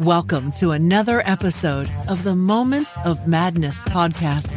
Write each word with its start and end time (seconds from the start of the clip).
Welcome 0.00 0.52
to 0.52 0.70
another 0.70 1.20
episode 1.26 1.92
of 2.08 2.24
the 2.24 2.34
Moments 2.34 2.96
of 3.04 3.26
Madness 3.28 3.76
podcast. 3.80 4.48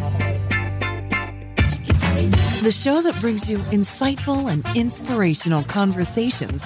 The 2.64 2.72
show 2.72 3.02
that 3.02 3.20
brings 3.20 3.50
you 3.50 3.58
insightful 3.58 4.50
and 4.50 4.66
inspirational 4.74 5.64
conversations 5.64 6.66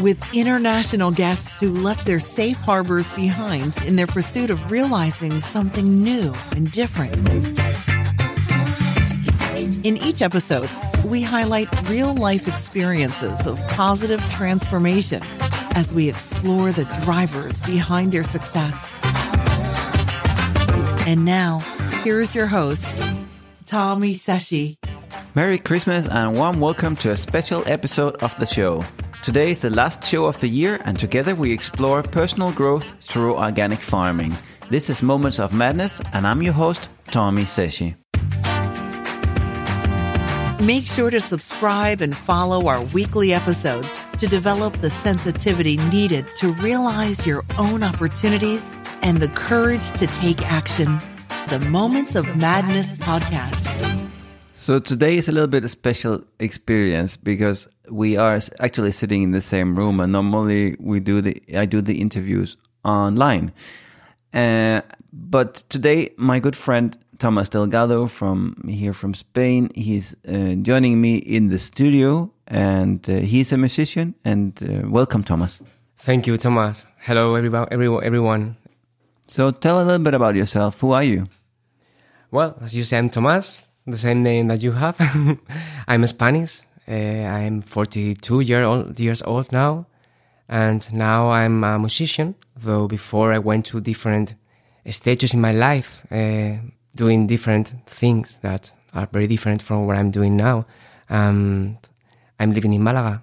with 0.00 0.16
international 0.32 1.10
guests 1.10 1.58
who 1.58 1.72
left 1.72 2.06
their 2.06 2.20
safe 2.20 2.58
harbors 2.58 3.10
behind 3.14 3.76
in 3.78 3.96
their 3.96 4.06
pursuit 4.06 4.50
of 4.50 4.70
realizing 4.70 5.40
something 5.40 6.04
new 6.04 6.32
and 6.52 6.70
different. 6.70 7.16
In 9.84 9.96
each 9.96 10.22
episode, 10.22 10.70
we 11.04 11.20
highlight 11.20 11.90
real 11.90 12.14
life 12.14 12.46
experiences 12.46 13.44
of 13.44 13.58
positive 13.66 14.20
transformation 14.30 15.20
as 15.74 15.92
we 15.92 16.08
explore 16.08 16.72
the 16.72 16.84
drivers 17.04 17.60
behind 17.60 18.12
their 18.12 18.24
success. 18.24 18.94
And 21.06 21.24
now, 21.24 21.58
here's 22.04 22.34
your 22.34 22.46
host, 22.46 22.86
Tommy 23.66 24.14
Seshi. 24.14 24.76
Merry 25.34 25.58
Christmas 25.58 26.06
and 26.08 26.36
warm 26.36 26.60
welcome 26.60 26.94
to 26.96 27.10
a 27.10 27.16
special 27.16 27.62
episode 27.66 28.22
of 28.22 28.36
the 28.38 28.46
show. 28.46 28.84
Today 29.22 29.50
is 29.50 29.60
the 29.60 29.70
last 29.70 30.04
show 30.04 30.26
of 30.26 30.40
the 30.40 30.48
year, 30.48 30.80
and 30.84 30.98
together 30.98 31.34
we 31.34 31.52
explore 31.52 32.02
personal 32.02 32.52
growth 32.52 32.94
through 33.00 33.36
organic 33.36 33.80
farming. 33.80 34.36
This 34.68 34.90
is 34.90 35.02
Moments 35.02 35.38
of 35.38 35.54
Madness, 35.54 36.00
and 36.12 36.26
I'm 36.26 36.42
your 36.42 36.54
host, 36.54 36.90
Tommy 37.10 37.44
Seshi. 37.44 38.01
Make 40.62 40.86
sure 40.86 41.10
to 41.10 41.18
subscribe 41.18 42.00
and 42.00 42.16
follow 42.16 42.68
our 42.68 42.84
weekly 42.94 43.34
episodes 43.34 44.06
to 44.18 44.28
develop 44.28 44.74
the 44.74 44.90
sensitivity 44.90 45.76
needed 45.90 46.24
to 46.36 46.52
realize 46.52 47.26
your 47.26 47.44
own 47.58 47.82
opportunities 47.82 48.62
and 49.02 49.16
the 49.16 49.26
courage 49.26 49.90
to 49.94 50.06
take 50.06 50.40
action. 50.48 50.98
The 51.48 51.58
Moments 51.68 52.14
of 52.14 52.36
Madness 52.36 52.94
podcast. 52.94 53.66
So 54.52 54.78
today 54.78 55.16
is 55.16 55.28
a 55.28 55.32
little 55.32 55.48
bit 55.48 55.64
a 55.64 55.68
special 55.68 56.22
experience 56.38 57.16
because 57.16 57.66
we 57.90 58.16
are 58.16 58.38
actually 58.60 58.92
sitting 58.92 59.24
in 59.24 59.32
the 59.32 59.40
same 59.40 59.74
room, 59.74 59.98
and 59.98 60.12
normally 60.12 60.76
we 60.78 61.00
do 61.00 61.20
the 61.20 61.42
I 61.56 61.66
do 61.66 61.80
the 61.80 62.00
interviews 62.00 62.56
online. 62.84 63.50
Uh, 64.32 64.82
but 65.12 65.64
today, 65.68 66.10
my 66.16 66.38
good 66.38 66.54
friend 66.54 66.96
Thomas 67.22 67.48
Delgado 67.48 68.08
from 68.08 68.56
here 68.68 68.92
from 68.92 69.14
Spain, 69.14 69.70
he's 69.76 70.16
uh, 70.26 70.56
joining 70.60 71.00
me 71.00 71.18
in 71.18 71.46
the 71.46 71.58
studio, 71.58 72.32
and 72.48 73.08
uh, 73.08 73.12
he's 73.12 73.52
a 73.52 73.56
musician. 73.56 74.16
And 74.24 74.60
uh, 74.60 74.88
welcome, 74.90 75.22
Thomas. 75.22 75.60
Thank 75.98 76.26
you, 76.26 76.36
Thomas. 76.36 76.84
Hello, 76.98 77.36
everyone. 77.36 77.68
Everyone. 77.70 78.56
So 79.28 79.52
tell 79.52 79.80
a 79.80 79.84
little 79.84 80.02
bit 80.02 80.14
about 80.14 80.34
yourself. 80.34 80.80
Who 80.80 80.90
are 80.90 81.04
you? 81.04 81.28
Well, 82.32 82.58
as 82.60 82.74
you 82.74 82.82
said, 82.82 82.98
I'm 82.98 83.08
Thomas, 83.08 83.68
the 83.86 83.96
same 83.96 84.24
name 84.24 84.48
that 84.48 84.60
you 84.60 84.72
have. 84.72 84.96
I'm 85.86 86.04
Spanish. 86.08 86.62
Uh, 86.88 86.92
I'm 86.92 87.62
42 87.62 88.40
year 88.40 88.64
old, 88.64 88.98
years 88.98 89.22
old 89.22 89.52
now, 89.52 89.86
and 90.48 90.92
now 90.92 91.30
I'm 91.30 91.62
a 91.62 91.78
musician. 91.78 92.34
Though 92.56 92.88
before 92.88 93.32
I 93.32 93.38
went 93.38 93.66
to 93.66 93.80
different 93.80 94.34
stages 94.90 95.34
in 95.34 95.40
my 95.40 95.52
life, 95.52 96.04
uh, 96.10 96.54
doing 96.94 97.26
different 97.26 97.74
things 97.86 98.38
that 98.38 98.72
are 98.94 99.08
very 99.12 99.26
different 99.26 99.62
from 99.62 99.86
what 99.86 99.96
I'm 99.96 100.10
doing 100.10 100.36
now. 100.36 100.66
And 101.08 101.78
I'm 102.38 102.52
living 102.52 102.72
in 102.72 102.82
Malaga. 102.82 103.22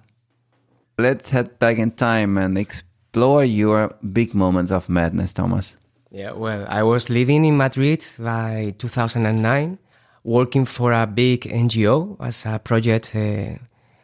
Let's 0.98 1.30
head 1.30 1.58
back 1.58 1.78
in 1.78 1.92
time 1.92 2.36
and 2.36 2.58
explore 2.58 3.44
your 3.44 3.94
big 4.12 4.34
moments 4.34 4.70
of 4.72 4.88
madness, 4.88 5.32
Thomas. 5.32 5.76
Yeah, 6.10 6.32
well, 6.32 6.66
I 6.68 6.82
was 6.82 7.08
living 7.08 7.44
in 7.44 7.56
Madrid 7.56 8.04
by 8.18 8.74
2009, 8.78 9.78
working 10.24 10.64
for 10.64 10.92
a 10.92 11.06
big 11.06 11.42
NGO 11.42 12.16
as 12.20 12.44
a 12.46 12.58
project 12.58 13.12
uh, 13.14 13.54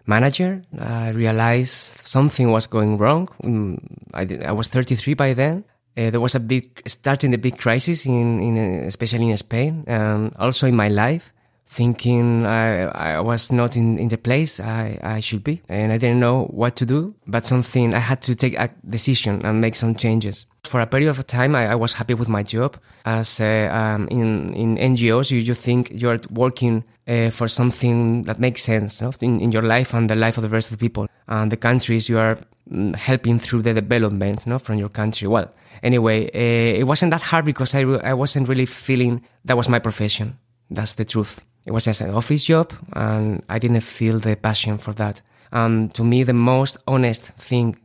manager. 0.07 0.63
I 0.79 1.09
realized 1.11 2.07
something 2.07 2.51
was 2.51 2.67
going 2.67 2.97
wrong. 2.97 3.29
Mm, 3.43 3.79
I, 4.15 4.25
did, 4.25 4.45
I 4.45 4.53
was 4.53 4.69
33 4.69 5.15
by 5.15 5.35
then. 5.35 5.65
Uh, 5.97 6.11
there 6.11 6.21
was 6.21 6.35
a 6.35 6.41
big 6.41 6.83
starting 6.87 7.31
the 7.31 7.39
big 7.39 7.59
crisis 7.59 8.05
in, 8.05 8.41
in 8.41 8.57
especially 8.85 9.31
in 9.31 9.37
Spain 9.37 9.83
and 9.87 10.35
also 10.39 10.67
in 10.67 10.77
my 10.77 10.89
life 10.89 11.33
thinking 11.67 12.47
I, 12.47 12.85
I 13.17 13.21
was 13.21 13.51
not 13.51 13.77
in, 13.77 13.99
in 13.99 14.09
the 14.09 14.19
place 14.19 14.61
I, 14.61 14.99
I 15.03 15.21
should 15.21 15.43
be 15.43 15.63
and 15.69 15.93
I 15.93 15.99
didn't 15.99 16.21
know 16.21 16.45
what 16.45 16.77
to 16.77 16.87
do 16.87 17.15
but 17.27 17.47
something 17.47 17.95
I 17.95 17.99
had 17.99 18.21
to 18.23 18.35
take 18.35 18.59
a 18.59 18.71
decision 18.87 19.45
and 19.45 19.61
make 19.61 19.75
some 19.75 19.95
changes 19.95 20.47
for 20.67 20.81
a 20.81 20.87
period 20.87 21.11
of 21.11 21.27
time 21.27 21.55
I, 21.55 21.69
I 21.69 21.75
was 21.75 21.95
happy 21.95 22.15
with 22.15 22.29
my 22.29 22.43
job 22.43 22.77
as 23.05 23.41
uh, 23.41 23.69
um, 23.73 24.09
in 24.09 24.55
in 24.55 24.77
NGOs 24.77 25.31
you, 25.31 25.39
you 25.39 25.55
think 25.55 25.91
you're 25.93 26.21
working 26.31 26.85
uh, 27.09 27.31
for 27.31 27.49
something 27.49 28.25
that 28.25 28.39
makes 28.39 28.63
sense 28.63 29.01
in, 29.21 29.41
in 29.41 29.53
your 29.53 29.63
life 29.63 29.95
and 29.95 30.11
the 30.11 30.17
life 30.17 30.37
of 30.37 30.43
the 30.43 30.49
rest 30.49 30.71
of 30.71 30.79
the 30.79 30.83
people 30.89 31.07
and 31.29 31.51
the 31.53 31.57
countries 31.57 32.09
you 32.09 32.19
are 32.19 32.39
mm, 32.71 32.95
helping 32.97 33.39
through 33.39 33.63
the 33.63 33.75
development 33.75 34.47
know, 34.47 34.59
from 34.59 34.77
your 34.77 34.89
country 34.89 35.29
well 35.29 35.53
anyway, 35.83 36.27
uh, 36.27 36.79
it 36.81 36.85
wasn't 36.85 37.11
that 37.11 37.23
hard 37.23 37.45
because 37.45 37.75
I, 37.75 37.83
I 37.83 38.15
wasn't 38.15 38.49
really 38.49 38.67
feeling 38.67 39.23
that 39.45 39.57
was 39.57 39.69
my 39.69 39.79
profession. 39.79 40.39
That's 40.71 40.95
the 40.95 41.05
truth. 41.05 41.41
It 41.65 41.73
was 41.73 41.85
just 41.85 42.01
an 42.01 42.11
office 42.11 42.45
job 42.45 42.73
and 42.93 43.45
I 43.49 43.59
didn't 43.59 43.81
feel 43.81 44.19
the 44.19 44.37
passion 44.37 44.79
for 44.79 44.93
that. 44.95 45.23
And 45.53 45.95
to 45.95 46.05
me, 46.05 46.23
the 46.23 46.33
most 46.33 46.77
honest 46.87 47.33
thing 47.33 47.77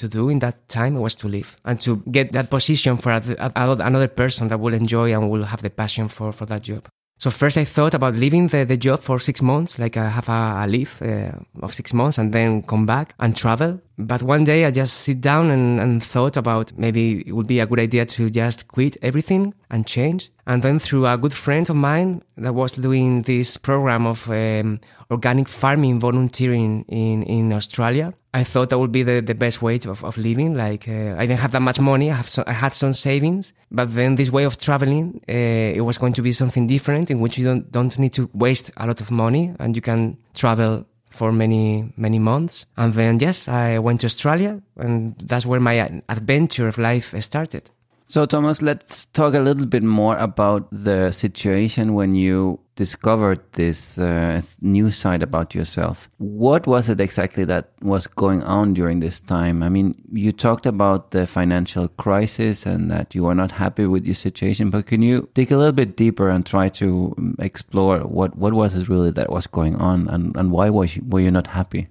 to 0.00 0.08
do 0.08 0.28
in 0.28 0.38
that 0.40 0.68
time 0.68 0.94
was 0.94 1.14
to 1.16 1.28
leave 1.28 1.56
and 1.64 1.80
to 1.80 2.02
get 2.10 2.32
that 2.32 2.50
position 2.50 2.96
for 2.96 3.12
another 3.12 4.08
person 4.08 4.48
that 4.48 4.60
will 4.60 4.74
enjoy 4.74 5.12
and 5.14 5.30
will 5.30 5.44
have 5.44 5.62
the 5.62 5.70
passion 5.70 6.08
for, 6.08 6.32
for 6.32 6.46
that 6.46 6.62
job. 6.62 6.84
So 7.20 7.28
first 7.28 7.58
I 7.58 7.64
thought 7.64 7.92
about 7.92 8.14
leaving 8.14 8.46
the, 8.46 8.64
the 8.64 8.78
job 8.78 9.00
for 9.00 9.18
six 9.18 9.42
months, 9.42 9.78
like 9.78 9.98
I 9.98 10.08
have 10.08 10.30
a, 10.30 10.64
a 10.64 10.66
leave 10.66 11.02
uh, 11.02 11.32
of 11.62 11.74
six 11.74 11.92
months 11.92 12.16
and 12.16 12.32
then 12.32 12.62
come 12.62 12.86
back 12.86 13.14
and 13.18 13.36
travel. 13.36 13.78
But 13.98 14.22
one 14.22 14.44
day 14.44 14.64
I 14.64 14.70
just 14.70 14.94
sit 15.02 15.20
down 15.20 15.50
and, 15.50 15.78
and 15.78 16.02
thought 16.02 16.38
about 16.38 16.72
maybe 16.78 17.20
it 17.26 17.32
would 17.32 17.46
be 17.46 17.60
a 17.60 17.66
good 17.66 17.78
idea 17.78 18.06
to 18.06 18.30
just 18.30 18.68
quit 18.68 18.96
everything 19.02 19.52
and 19.70 19.86
change. 19.86 20.30
And 20.46 20.62
then 20.62 20.78
through 20.78 21.06
a 21.06 21.18
good 21.18 21.34
friend 21.34 21.68
of 21.68 21.76
mine 21.76 22.22
that 22.38 22.54
was 22.54 22.72
doing 22.72 23.20
this 23.20 23.58
program 23.58 24.06
of 24.06 24.26
um, 24.30 24.80
organic 25.10 25.48
farming 25.48 25.98
volunteering 25.98 26.84
in, 26.88 27.22
in 27.24 27.52
Australia, 27.52 28.14
I 28.32 28.44
thought 28.44 28.70
that 28.70 28.78
would 28.78 28.92
be 28.92 29.02
the, 29.02 29.20
the 29.20 29.34
best 29.34 29.60
way 29.60 29.80
of, 29.86 30.04
of 30.04 30.16
living. 30.16 30.54
Like, 30.54 30.88
uh, 30.88 31.16
I 31.18 31.26
didn't 31.26 31.40
have 31.40 31.52
that 31.52 31.62
much 31.62 31.80
money. 31.80 32.10
I, 32.10 32.14
have 32.14 32.28
so, 32.28 32.44
I 32.46 32.52
had 32.52 32.74
some 32.74 32.92
savings, 32.92 33.52
but 33.70 33.92
then 33.94 34.14
this 34.14 34.30
way 34.30 34.44
of 34.44 34.56
traveling, 34.58 35.20
uh, 35.28 35.32
it 35.32 35.84
was 35.84 35.98
going 35.98 36.12
to 36.12 36.22
be 36.22 36.32
something 36.32 36.66
different 36.66 37.10
in 37.10 37.18
which 37.18 37.38
you 37.38 37.44
don't, 37.44 37.70
don't 37.72 37.98
need 37.98 38.12
to 38.12 38.30
waste 38.32 38.70
a 38.76 38.86
lot 38.86 39.00
of 39.00 39.10
money 39.10 39.54
and 39.58 39.74
you 39.74 39.82
can 39.82 40.16
travel 40.34 40.86
for 41.10 41.32
many, 41.32 41.92
many 41.96 42.20
months. 42.20 42.66
And 42.76 42.92
then, 42.94 43.18
yes, 43.18 43.48
I 43.48 43.80
went 43.80 44.02
to 44.02 44.06
Australia 44.06 44.62
and 44.76 45.16
that's 45.18 45.44
where 45.44 45.58
my 45.58 46.02
adventure 46.08 46.68
of 46.68 46.78
life 46.78 47.14
started. 47.20 47.70
So, 48.06 48.26
Thomas, 48.26 48.60
let's 48.60 49.04
talk 49.04 49.34
a 49.34 49.40
little 49.40 49.66
bit 49.66 49.84
more 49.84 50.16
about 50.16 50.68
the 50.72 51.12
situation 51.12 51.94
when 51.94 52.16
you 52.16 52.58
discovered 52.80 53.40
this 53.52 53.98
uh, 53.98 54.40
new 54.62 54.90
side 54.90 55.22
about 55.22 55.54
yourself. 55.54 56.08
What 56.16 56.66
was 56.66 56.88
it 56.88 56.98
exactly 56.98 57.44
that 57.44 57.72
was 57.82 58.06
going 58.06 58.42
on 58.42 58.72
during 58.72 59.00
this 59.00 59.20
time? 59.20 59.62
I 59.62 59.68
mean, 59.68 59.94
you 60.10 60.32
talked 60.32 60.64
about 60.64 61.10
the 61.10 61.26
financial 61.26 61.88
crisis 62.04 62.64
and 62.64 62.90
that 62.90 63.14
you 63.14 63.24
were 63.24 63.34
not 63.34 63.52
happy 63.52 63.84
with 63.84 64.06
your 64.06 64.14
situation, 64.14 64.70
but 64.70 64.86
can 64.86 65.02
you 65.02 65.28
dig 65.34 65.52
a 65.52 65.58
little 65.58 65.76
bit 65.76 65.94
deeper 65.94 66.30
and 66.30 66.46
try 66.46 66.70
to 66.80 67.14
um, 67.18 67.36
explore 67.38 67.98
what, 68.00 68.34
what 68.38 68.54
was 68.54 68.74
it 68.74 68.88
really 68.88 69.10
that 69.10 69.28
was 69.28 69.46
going 69.46 69.76
on 69.76 70.08
and, 70.08 70.34
and 70.36 70.50
why 70.50 70.70
was 70.70 70.96
you, 70.96 71.02
were 71.06 71.20
you 71.20 71.30
not 71.30 71.48
happy? 71.48 71.88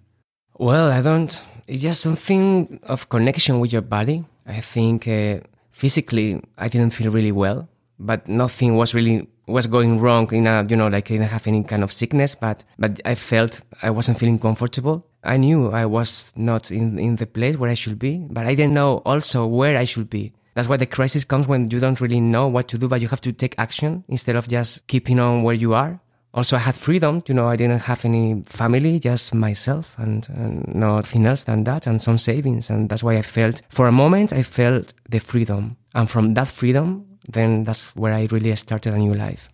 Well, 0.58 0.92
I 0.92 1.02
don't. 1.04 1.32
It's 1.68 1.84
just 1.84 2.02
something 2.02 2.80
of 2.82 3.10
connection 3.10 3.60
with 3.60 3.72
your 3.72 3.84
body. 3.84 4.26
I 4.48 4.62
think 4.62 5.08
uh, 5.08 5.42
physically, 5.72 6.42
I 6.58 6.68
didn't 6.68 6.94
feel 6.98 7.12
really 7.12 7.32
well, 7.32 7.70
but 8.00 8.28
nothing 8.28 8.76
was 8.76 8.96
really 8.96 9.28
was 9.50 9.68
going 9.68 10.00
wrong 10.00 10.32
in 10.34 10.48
a, 10.48 10.66
you 10.70 10.76
know, 10.76 10.88
like 10.88 11.10
I 11.10 11.16
didn't 11.16 11.30
have 11.30 11.48
any 11.48 11.64
kind 11.64 11.84
of 11.84 11.92
sickness, 11.92 12.36
but, 12.36 12.64
but 12.78 13.02
I 13.06 13.16
felt 13.16 13.62
I 13.82 13.90
wasn't 13.90 14.20
feeling 14.20 14.40
comfortable. 14.40 15.06
I 15.24 15.38
knew 15.38 15.72
I 15.72 15.86
was 15.86 16.32
not 16.36 16.72
in, 16.72 16.98
in 17.00 17.18
the 17.18 17.26
place 17.26 17.58
where 17.58 17.70
I 17.70 17.74
should 17.74 18.00
be, 18.00 18.26
but 18.30 18.46
I 18.46 18.56
didn't 18.56 18.74
know 18.74 18.98
also 19.06 19.46
where 19.46 19.78
I 19.78 19.86
should 19.86 20.10
be. 20.10 20.34
That's 20.54 20.68
why 20.68 20.78
the 20.78 20.86
crisis 20.86 21.24
comes 21.24 21.48
when 21.48 21.70
you 21.72 21.80
don't 21.80 22.02
really 22.02 22.20
know 22.20 22.48
what 22.48 22.68
to 22.70 22.78
do, 22.78 22.88
but 22.88 23.02
you 23.02 23.08
have 23.08 23.22
to 23.22 23.32
take 23.32 23.56
action 23.58 24.04
instead 24.08 24.36
of 24.36 24.48
just 24.48 24.88
keeping 24.88 25.20
on 25.20 25.44
where 25.44 25.56
you 25.56 25.74
are. 25.74 26.02
Also, 26.34 26.56
I 26.56 26.60
had 26.60 26.76
freedom. 26.76 27.22
You 27.28 27.34
know, 27.34 27.48
I 27.48 27.56
didn't 27.56 27.84
have 27.84 28.06
any 28.06 28.44
family, 28.46 29.00
just 29.00 29.34
myself 29.34 29.96
and, 29.98 30.28
and 30.30 30.76
nothing 30.76 31.26
else 31.26 31.44
than 31.44 31.64
that 31.64 31.88
and 31.88 32.02
some 32.02 32.18
savings. 32.18 32.70
And 32.70 32.88
that's 32.88 33.04
why 33.04 33.18
I 33.18 33.22
felt, 33.22 33.62
for 33.70 33.88
a 33.88 33.92
moment, 33.92 34.32
I 34.32 34.44
felt 34.44 34.94
the 35.10 35.20
freedom. 35.20 35.78
And 35.96 36.10
from 36.10 36.36
that 36.36 36.48
freedom, 36.48 37.06
then 37.28 37.64
that's 37.64 37.96
where 37.96 38.14
I 38.14 38.28
really 38.32 38.56
started 38.56 38.94
a 38.94 38.98
new 38.98 39.14
life. 39.14 39.50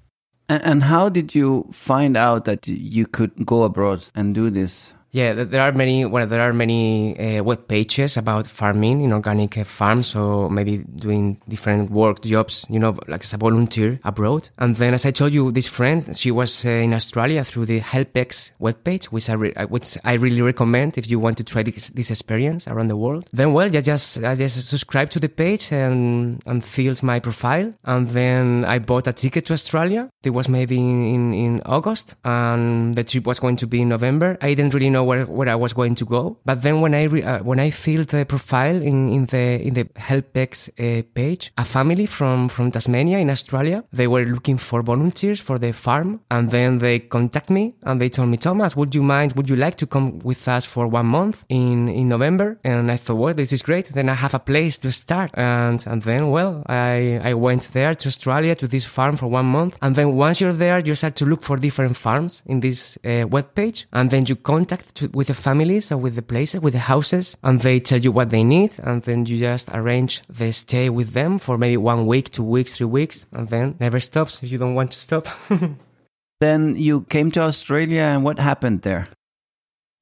And, 0.48 0.64
and 0.64 0.84
how 0.84 1.10
did 1.10 1.34
you 1.34 1.68
find 1.72 2.16
out 2.16 2.46
that 2.46 2.68
you 2.68 3.08
could 3.08 3.46
go 3.46 3.64
abroad 3.64 4.06
and 4.16 4.36
do 4.36 4.50
this? 4.50 4.94
Yeah, 5.16 5.46
there 5.46 5.62
are 5.62 5.72
many. 5.72 6.04
Well, 6.04 6.28
there 6.28 6.42
are 6.42 6.52
many 6.52 7.18
uh, 7.18 7.42
web 7.42 7.70
pages 7.70 8.18
about 8.18 8.48
farming 8.48 9.00
in 9.00 9.14
organic 9.14 9.58
uh, 9.58 9.64
farms. 9.64 10.08
So 10.08 10.50
maybe 10.50 10.80
doing 10.80 11.40
different 11.48 11.90
work 11.90 12.22
jobs, 12.22 12.66
you 12.70 12.80
know, 12.80 12.98
like 13.08 13.24
as 13.24 13.34
a 13.34 13.38
volunteer 13.38 13.98
abroad. 14.04 14.50
And 14.58 14.76
then, 14.76 14.94
as 14.94 15.06
I 15.06 15.12
told 15.12 15.34
you, 15.34 15.54
this 15.54 15.68
friend, 15.68 16.18
she 16.18 16.32
was 16.32 16.66
uh, 16.66 16.70
in 16.70 16.94
Australia 16.94 17.46
through 17.46 17.68
the 17.68 17.80
HelpX 17.80 18.52
webpage, 18.60 19.06
which 19.06 19.30
I 19.30 19.36
which 19.64 19.98
I 20.04 20.16
really 20.16 20.42
recommend 20.42 20.98
if 20.98 21.10
you 21.10 21.18
want 21.18 21.38
to 21.38 21.46
try 21.46 21.64
this, 21.64 21.88
this 21.92 22.12
experience 22.12 22.68
around 22.68 22.90
the 22.90 22.98
world. 22.98 23.30
Then, 23.32 23.54
well, 23.54 23.74
I 23.74 23.80
just 23.80 24.22
I 24.22 24.36
just 24.36 24.68
subscribed 24.68 25.14
to 25.14 25.22
the 25.22 25.30
page 25.30 25.72
and 25.72 26.44
and 26.46 26.62
filled 26.62 27.02
my 27.04 27.22
profile, 27.22 27.74
and 27.86 28.10
then 28.10 28.66
I 28.66 28.80
bought 28.80 29.08
a 29.08 29.14
ticket 29.14 29.46
to 29.46 29.54
Australia. 29.54 30.10
It 30.24 30.32
was 30.32 30.50
maybe 30.50 30.78
in 30.78 31.34
in 31.34 31.62
August, 31.66 32.16
and 32.26 32.96
the 32.98 33.06
trip 33.06 33.26
was 33.26 33.40
going 33.40 33.56
to 33.56 33.68
be 33.68 33.80
in 33.80 33.88
November. 33.88 34.38
I 34.42 34.56
didn't 34.56 34.74
really 34.74 34.90
know 34.90 35.05
where, 35.06 35.26
where 35.26 35.50
I 35.50 35.56
was 35.56 35.74
going 35.74 35.96
to 35.96 36.06
go. 36.06 36.38
But 36.46 36.62
then 36.62 36.82
when 36.82 36.94
I 36.94 37.04
re, 37.04 37.24
uh, 37.24 37.44
when 37.44 37.60
I 37.60 37.70
filled 37.70 38.10
the 38.10 38.26
profile 38.26 38.76
in, 38.82 39.10
in 39.10 39.26
the 39.26 39.62
in 39.68 39.74
the 39.74 39.86
HelpX 39.86 40.70
uh, 40.70 41.04
page, 41.14 41.52
a 41.58 41.66
family 41.66 42.06
from 42.06 42.50
from 42.50 42.72
Tasmania 42.72 43.20
in 43.20 43.30
Australia, 43.30 43.84
they 43.92 44.08
were 44.08 44.26
looking 44.26 44.58
for 44.58 44.82
volunteers 44.82 45.40
for 45.40 45.58
the 45.60 45.72
farm, 45.72 46.22
and 46.30 46.52
then 46.52 46.80
they 46.80 47.00
contact 47.00 47.50
me 47.50 47.76
and 47.84 48.02
they 48.02 48.10
told 48.10 48.30
me, 48.30 48.38
Thomas, 48.38 48.76
would 48.76 48.94
you 48.96 49.04
mind? 49.04 49.34
Would 49.34 49.50
you 49.50 49.56
like 49.56 49.78
to 49.78 49.88
come 49.88 50.20
with 50.20 50.48
us 50.48 50.66
for 50.66 50.88
one 50.88 51.08
month 51.08 51.46
in 51.50 51.90
in 51.90 52.10
November? 52.10 52.60
And 52.64 52.92
I 52.92 52.98
thought, 52.98 53.16
well, 53.16 53.34
this 53.34 53.52
is 53.54 53.62
great. 53.62 53.88
Then 53.94 54.10
I 54.10 54.14
have 54.14 54.34
a 54.34 54.40
place 54.40 54.78
to 54.80 54.92
start, 54.92 55.32
and 55.34 55.86
and 55.88 56.02
then 56.02 56.32
well, 56.32 56.64
I 56.68 57.20
I 57.24 57.34
went 57.34 57.74
there 57.74 57.94
to 57.94 58.08
Australia 58.08 58.56
to 58.56 58.68
this 58.68 58.86
farm 58.86 59.18
for 59.18 59.28
one 59.28 59.46
month, 59.46 59.78
and 59.82 59.96
then 59.96 60.16
once 60.16 60.42
you're 60.42 60.54
there, 60.54 60.80
you 60.80 60.96
start 60.96 61.16
to 61.16 61.26
look 61.26 61.44
for 61.44 61.58
different 61.58 61.98
farms 61.98 62.44
in 62.46 62.60
this 62.60 62.98
uh, 63.06 63.26
web 63.30 63.54
page, 63.56 63.88
and 63.92 64.10
then 64.10 64.26
you 64.28 64.36
contact 64.36 64.95
to, 64.96 65.08
with 65.14 65.28
the 65.28 65.34
families 65.34 65.92
or 65.92 65.98
with 65.98 66.16
the 66.16 66.22
places, 66.22 66.62
with 66.62 66.74
the 66.74 66.80
houses, 66.80 67.38
and 67.44 67.62
they 67.62 67.80
tell 67.80 68.00
you 68.00 68.12
what 68.12 68.30
they 68.30 68.44
need, 68.44 68.76
and 68.84 69.04
then 69.04 69.26
you 69.26 69.38
just 69.38 69.70
arrange 69.70 70.22
the 70.28 70.52
stay 70.52 70.90
with 70.90 71.12
them 71.12 71.40
for 71.40 71.58
maybe 71.58 71.78
one 71.78 72.06
week, 72.06 72.32
two 72.32 72.44
weeks, 72.44 72.76
three 72.76 72.88
weeks, 72.88 73.28
and 73.32 73.50
then 73.50 73.76
never 73.80 74.00
stops 74.00 74.44
if 74.44 74.52
you 74.52 74.58
don't 74.58 74.76
want 74.76 74.92
to 74.92 74.98
stop. 74.98 75.28
then 76.40 76.76
you 76.76 77.02
came 77.02 77.32
to 77.32 77.42
Australia, 77.42 78.02
and 78.02 78.24
what 78.24 78.40
happened 78.40 78.82
there? 78.82 79.08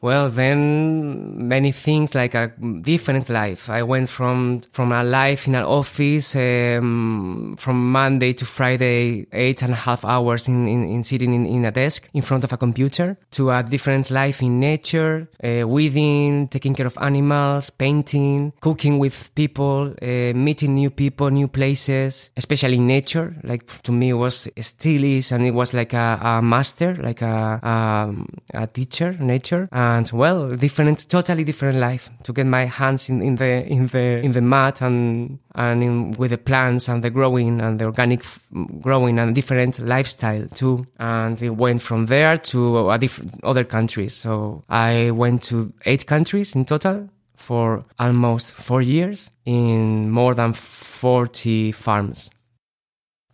Well, 0.04 0.28
then 0.30 1.48
many 1.48 1.72
things 1.72 2.14
like 2.14 2.36
a 2.36 2.52
different 2.82 3.30
life. 3.30 3.70
I 3.70 3.84
went 3.84 4.10
from 4.10 4.60
from 4.74 4.92
a 4.92 5.02
life 5.02 5.48
in 5.48 5.56
an 5.56 5.64
office 5.64 6.36
um, 6.36 7.56
from 7.58 7.90
Monday 7.90 8.34
to 8.34 8.46
Friday, 8.46 9.28
eight 9.32 9.62
and 9.62 9.72
a 9.72 9.78
half 9.78 10.04
hours 10.04 10.50
in, 10.50 10.68
in, 10.68 10.84
in 10.84 11.06
sitting 11.06 11.34
in, 11.34 11.46
in, 11.46 11.64
a 11.64 11.72
desk 11.72 12.10
in 12.14 12.22
front 12.22 12.44
of 12.44 12.52
a 12.52 12.58
computer, 12.58 13.16
to 13.32 13.50
a 13.50 13.64
different 13.64 14.12
life 14.12 14.42
in 14.42 14.60
nature, 14.60 15.30
uh, 15.42 15.66
weeding, 15.66 16.50
taking 16.50 16.76
care 16.76 16.88
of 16.88 16.98
animals, 17.00 17.70
painting, 17.70 18.52
cooking 18.60 19.00
with 19.00 19.34
people, 19.36 19.96
uh, 20.02 20.34
meeting 20.36 20.74
new 20.74 20.90
people, 20.90 21.30
new 21.30 21.48
places, 21.48 22.30
especially 22.36 22.76
in 22.76 22.88
nature. 22.88 23.38
Like 23.42 23.66
to 23.84 23.94
me, 23.94 24.10
it 24.10 24.16
was 24.16 24.50
still 24.60 25.06
is, 25.06 25.32
and 25.32 25.46
it 25.46 25.52
was 25.52 25.74
like 25.74 25.94
a, 25.94 26.20
a 26.22 26.42
master, 26.42 26.94
like 26.96 27.22
a, 27.22 27.62
a, 27.64 28.64
a 28.64 28.68
teacher, 28.68 29.16
nature 29.18 29.70
and 29.94 30.10
well, 30.12 30.56
different, 30.56 31.08
totally 31.10 31.44
different 31.44 31.78
life 31.78 32.10
to 32.24 32.34
get 32.34 32.46
my 32.48 32.66
hands 32.66 33.10
in, 33.10 33.22
in 33.22 33.36
the 33.36 33.66
in 33.66 33.88
the 33.88 34.20
in 34.24 34.34
the 34.34 34.42
mud 34.42 34.82
and 34.82 35.40
and 35.56 35.84
in, 35.84 36.12
with 36.12 36.32
the 36.32 36.38
plants 36.38 36.90
and 36.90 37.04
the 37.04 37.10
growing 37.10 37.62
and 37.62 37.80
the 37.80 37.86
organic 37.86 38.24
growing 38.82 39.20
and 39.20 39.36
different 39.36 39.80
lifestyle 39.80 40.48
too. 40.48 40.86
And 41.00 41.42
it 41.42 41.52
went 41.52 41.82
from 41.82 42.08
there 42.08 42.36
to 42.36 42.90
a 42.90 42.98
different 42.98 43.40
other 43.44 43.64
countries. 43.64 44.14
So 44.14 44.64
I 44.70 45.12
went 45.12 45.44
to 45.44 45.74
eight 45.86 46.06
countries 46.06 46.56
in 46.56 46.66
total 46.66 47.10
for 47.36 47.86
almost 48.00 48.54
four 48.54 48.82
years 48.82 49.30
in 49.46 50.10
more 50.10 50.34
than 50.34 50.54
40 50.54 51.72
farms. 51.74 52.30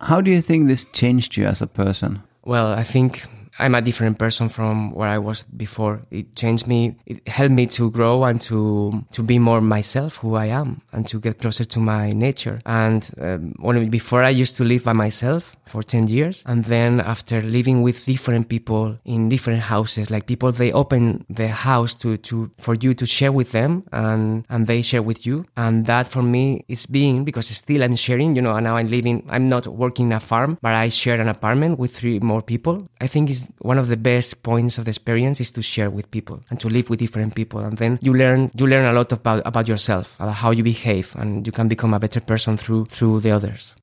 How 0.00 0.20
do 0.20 0.30
you 0.30 0.40
think 0.40 0.66
this 0.66 0.86
changed 0.86 1.36
you 1.36 1.46
as 1.46 1.62
a 1.62 1.66
person? 1.66 2.22
Well, 2.44 2.72
I 2.72 2.82
think 2.82 3.26
I'm 3.58 3.74
a 3.74 3.82
different 3.82 4.18
person 4.18 4.48
from 4.48 4.90
where 4.90 5.08
I 5.08 5.18
was 5.18 5.42
before. 5.42 6.02
It 6.10 6.36
changed 6.36 6.66
me. 6.66 6.96
It 7.06 7.26
helped 7.28 7.54
me 7.54 7.66
to 7.68 7.90
grow 7.90 8.24
and 8.24 8.40
to 8.42 9.04
to 9.12 9.22
be 9.22 9.38
more 9.38 9.60
myself, 9.60 10.16
who 10.16 10.34
I 10.34 10.46
am, 10.46 10.82
and 10.92 11.06
to 11.08 11.20
get 11.20 11.40
closer 11.40 11.64
to 11.64 11.80
my 11.80 12.12
nature. 12.12 12.60
And 12.64 13.08
um, 13.20 13.90
before 13.90 14.22
I 14.22 14.30
used 14.30 14.56
to 14.58 14.64
live 14.64 14.84
by 14.84 14.92
myself 14.92 15.56
for 15.66 15.82
ten 15.82 16.06
years, 16.06 16.42
and 16.46 16.64
then 16.64 17.00
after 17.00 17.40
living 17.40 17.82
with 17.82 18.04
different 18.04 18.48
people 18.48 18.96
in 19.04 19.28
different 19.28 19.62
houses, 19.62 20.10
like 20.10 20.26
people 20.26 20.52
they 20.52 20.72
open 20.72 21.24
the 21.28 21.48
house 21.48 21.94
to 21.94 22.16
to 22.18 22.50
for 22.58 22.74
you 22.74 22.94
to 22.94 23.06
share 23.06 23.32
with 23.32 23.52
them, 23.52 23.84
and 23.92 24.46
and 24.48 24.66
they 24.66 24.82
share 24.82 25.02
with 25.02 25.26
you. 25.26 25.44
And 25.56 25.86
that 25.86 26.08
for 26.08 26.22
me 26.22 26.64
is 26.68 26.86
being 26.86 27.24
because 27.24 27.48
still 27.48 27.82
I'm 27.82 27.96
sharing. 27.96 28.36
You 28.36 28.42
know, 28.42 28.54
and 28.54 28.64
now 28.64 28.76
I'm 28.76 28.88
living. 28.88 29.26
I'm 29.28 29.48
not 29.48 29.66
working 29.66 30.06
in 30.06 30.12
a 30.12 30.20
farm, 30.20 30.58
but 30.62 30.74
I 30.74 30.88
share 30.88 31.20
an 31.20 31.28
apartment 31.28 31.78
with 31.78 31.96
three 31.96 32.18
more 32.20 32.42
people. 32.42 32.88
I 33.00 33.06
think 33.06 33.30
it's 33.30 33.39
one 33.58 33.78
of 33.78 33.88
the 33.88 33.96
best 33.96 34.42
points 34.42 34.78
of 34.78 34.84
the 34.84 34.90
experience 34.90 35.40
is 35.40 35.50
to 35.52 35.62
share 35.62 35.90
with 35.90 36.10
people 36.10 36.42
and 36.50 36.58
to 36.60 36.68
live 36.68 36.90
with 36.90 36.98
different 36.98 37.34
people. 37.34 37.60
And 37.60 37.78
then 37.78 37.98
you 38.02 38.14
learn 38.14 38.50
you 38.54 38.66
learn 38.66 38.86
a 38.86 38.92
lot 38.92 39.12
about 39.12 39.42
about 39.46 39.68
yourself 39.68 40.16
about 40.20 40.36
how 40.36 40.50
you 40.50 40.62
behave 40.62 41.14
and 41.16 41.46
you 41.46 41.52
can 41.52 41.68
become 41.68 41.94
a 41.94 42.00
better 42.00 42.20
person 42.20 42.56
through 42.56 42.86
through 42.86 43.20
the 43.20 43.30
others. 43.30 43.76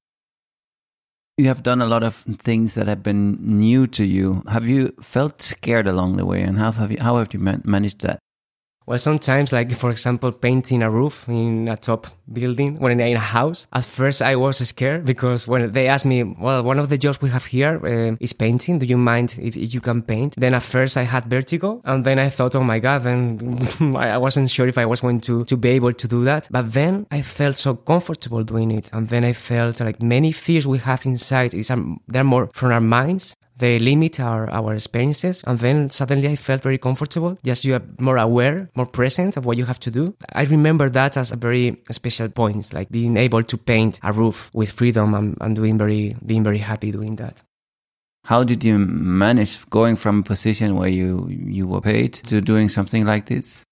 You 1.38 1.48
have 1.48 1.62
done 1.62 1.82
a 1.82 1.86
lot 1.86 2.02
of 2.02 2.16
things 2.16 2.74
that 2.74 2.88
have 2.88 3.04
been 3.04 3.38
new 3.40 3.86
to 3.88 4.04
you. 4.04 4.44
Have 4.50 4.68
you 4.68 4.94
felt 5.00 5.42
scared 5.42 5.88
along 5.88 6.18
the 6.18 6.26
way 6.26 6.42
and 6.42 6.58
how 6.58 6.72
have 6.72 6.92
you 6.92 6.98
how 7.00 7.18
have 7.18 7.34
you 7.34 7.40
managed 7.40 8.02
that 8.02 8.20
well, 8.88 8.98
sometimes, 8.98 9.52
like 9.52 9.70
for 9.74 9.92
example, 9.92 10.32
painting 10.32 10.82
a 10.82 10.90
roof 10.90 11.28
in 11.28 11.68
a 11.68 11.76
top 11.76 12.08
building 12.32 12.80
when 12.80 13.02
in 13.02 13.18
a 13.18 13.20
house. 13.20 13.68
At 13.74 13.84
first, 13.84 14.22
I 14.22 14.38
was 14.38 14.66
scared 14.66 15.04
because 15.04 15.46
when 15.46 15.72
they 15.72 15.90
asked 15.90 16.06
me, 16.06 16.24
well, 16.24 16.64
one 16.64 16.80
of 16.80 16.88
the 16.88 16.98
jobs 16.98 17.22
we 17.22 17.30
have 17.30 17.46
here 17.46 17.86
uh, 17.86 18.16
is 18.22 18.32
painting. 18.32 18.80
Do 18.80 18.86
you 18.86 18.98
mind 18.98 19.36
if, 19.40 19.58
if, 19.58 19.74
you 19.74 19.82
can 19.82 20.02
paint? 20.02 20.36
Then 20.38 20.54
at 20.54 20.64
first, 20.64 20.96
I 20.96 21.04
had 21.04 21.26
vertigo, 21.26 21.82
and 21.84 22.06
then 22.06 22.18
I 22.18 22.30
thought, 22.30 22.56
oh 22.56 22.64
my 22.64 22.80
god, 22.80 23.06
And 23.06 23.68
I 23.98 24.18
wasn't 24.18 24.50
sure 24.50 24.68
if 24.68 24.78
I 24.78 24.86
was 24.86 25.02
going 25.02 25.20
to 25.22 25.44
to 25.44 25.58
be 25.58 25.70
able 25.70 25.94
to 25.94 26.08
do 26.08 26.24
that. 26.24 26.48
But 26.50 26.72
then 26.72 27.08
I 27.12 27.22
felt 27.22 27.58
so 27.58 27.76
comfortable 27.76 28.44
doing 28.44 28.72
it, 28.72 28.90
and 28.94 29.10
then 29.10 29.26
I 29.26 29.34
felt 29.34 29.82
like 29.82 30.02
many 30.02 30.32
fears 30.32 30.66
we 30.66 30.78
have 30.78 31.06
inside 31.06 31.54
is 31.54 31.70
um, 31.70 32.00
they're 32.08 32.24
more 32.24 32.50
from 32.54 32.72
our 32.72 32.80
minds 32.80 33.36
they 33.58 33.80
limit 33.80 34.20
our, 34.20 34.50
our 34.50 34.74
experiences. 34.74 35.44
And 35.46 35.60
then 35.60 35.90
suddenly 35.90 36.28
I 36.28 36.36
felt 36.36 36.62
very 36.62 36.78
comfortable. 36.78 37.38
Just 37.44 37.66
you 37.66 37.76
are 37.76 37.82
more 38.00 38.18
aware, 38.18 38.70
more 38.76 38.86
present 38.86 39.38
of 39.38 39.46
what 39.46 39.58
you 39.58 39.66
have 39.66 39.80
to 39.82 39.92
do. 39.92 40.16
I 40.34 40.44
remember 40.44 40.90
that 40.90 41.18
as 41.18 41.32
a 41.32 41.36
very 41.36 41.82
special 41.92 42.30
point, 42.30 42.74
like 42.74 42.90
being 42.90 43.18
able 43.18 43.44
to 43.44 43.58
paint 43.58 44.00
a 44.04 44.14
roof 44.14 44.50
with 44.54 44.72
freedom 44.72 45.14
and, 45.14 45.38
and 45.42 45.56
doing 45.56 45.78
very, 45.78 46.16
being 46.26 46.44
very 46.44 46.60
happy 46.60 46.92
doing 46.92 47.16
that. 47.18 47.42
How 48.26 48.44
did 48.44 48.64
you 48.64 48.78
manage 48.78 49.68
going 49.70 49.96
from 49.96 50.20
a 50.20 50.24
position 50.24 50.76
where 50.76 50.90
you, 50.90 51.28
you 51.30 51.66
were 51.66 51.80
paid 51.80 52.14
to 52.14 52.42
doing 52.42 52.68
something 52.68 53.06
like 53.06 53.28
this? 53.28 53.64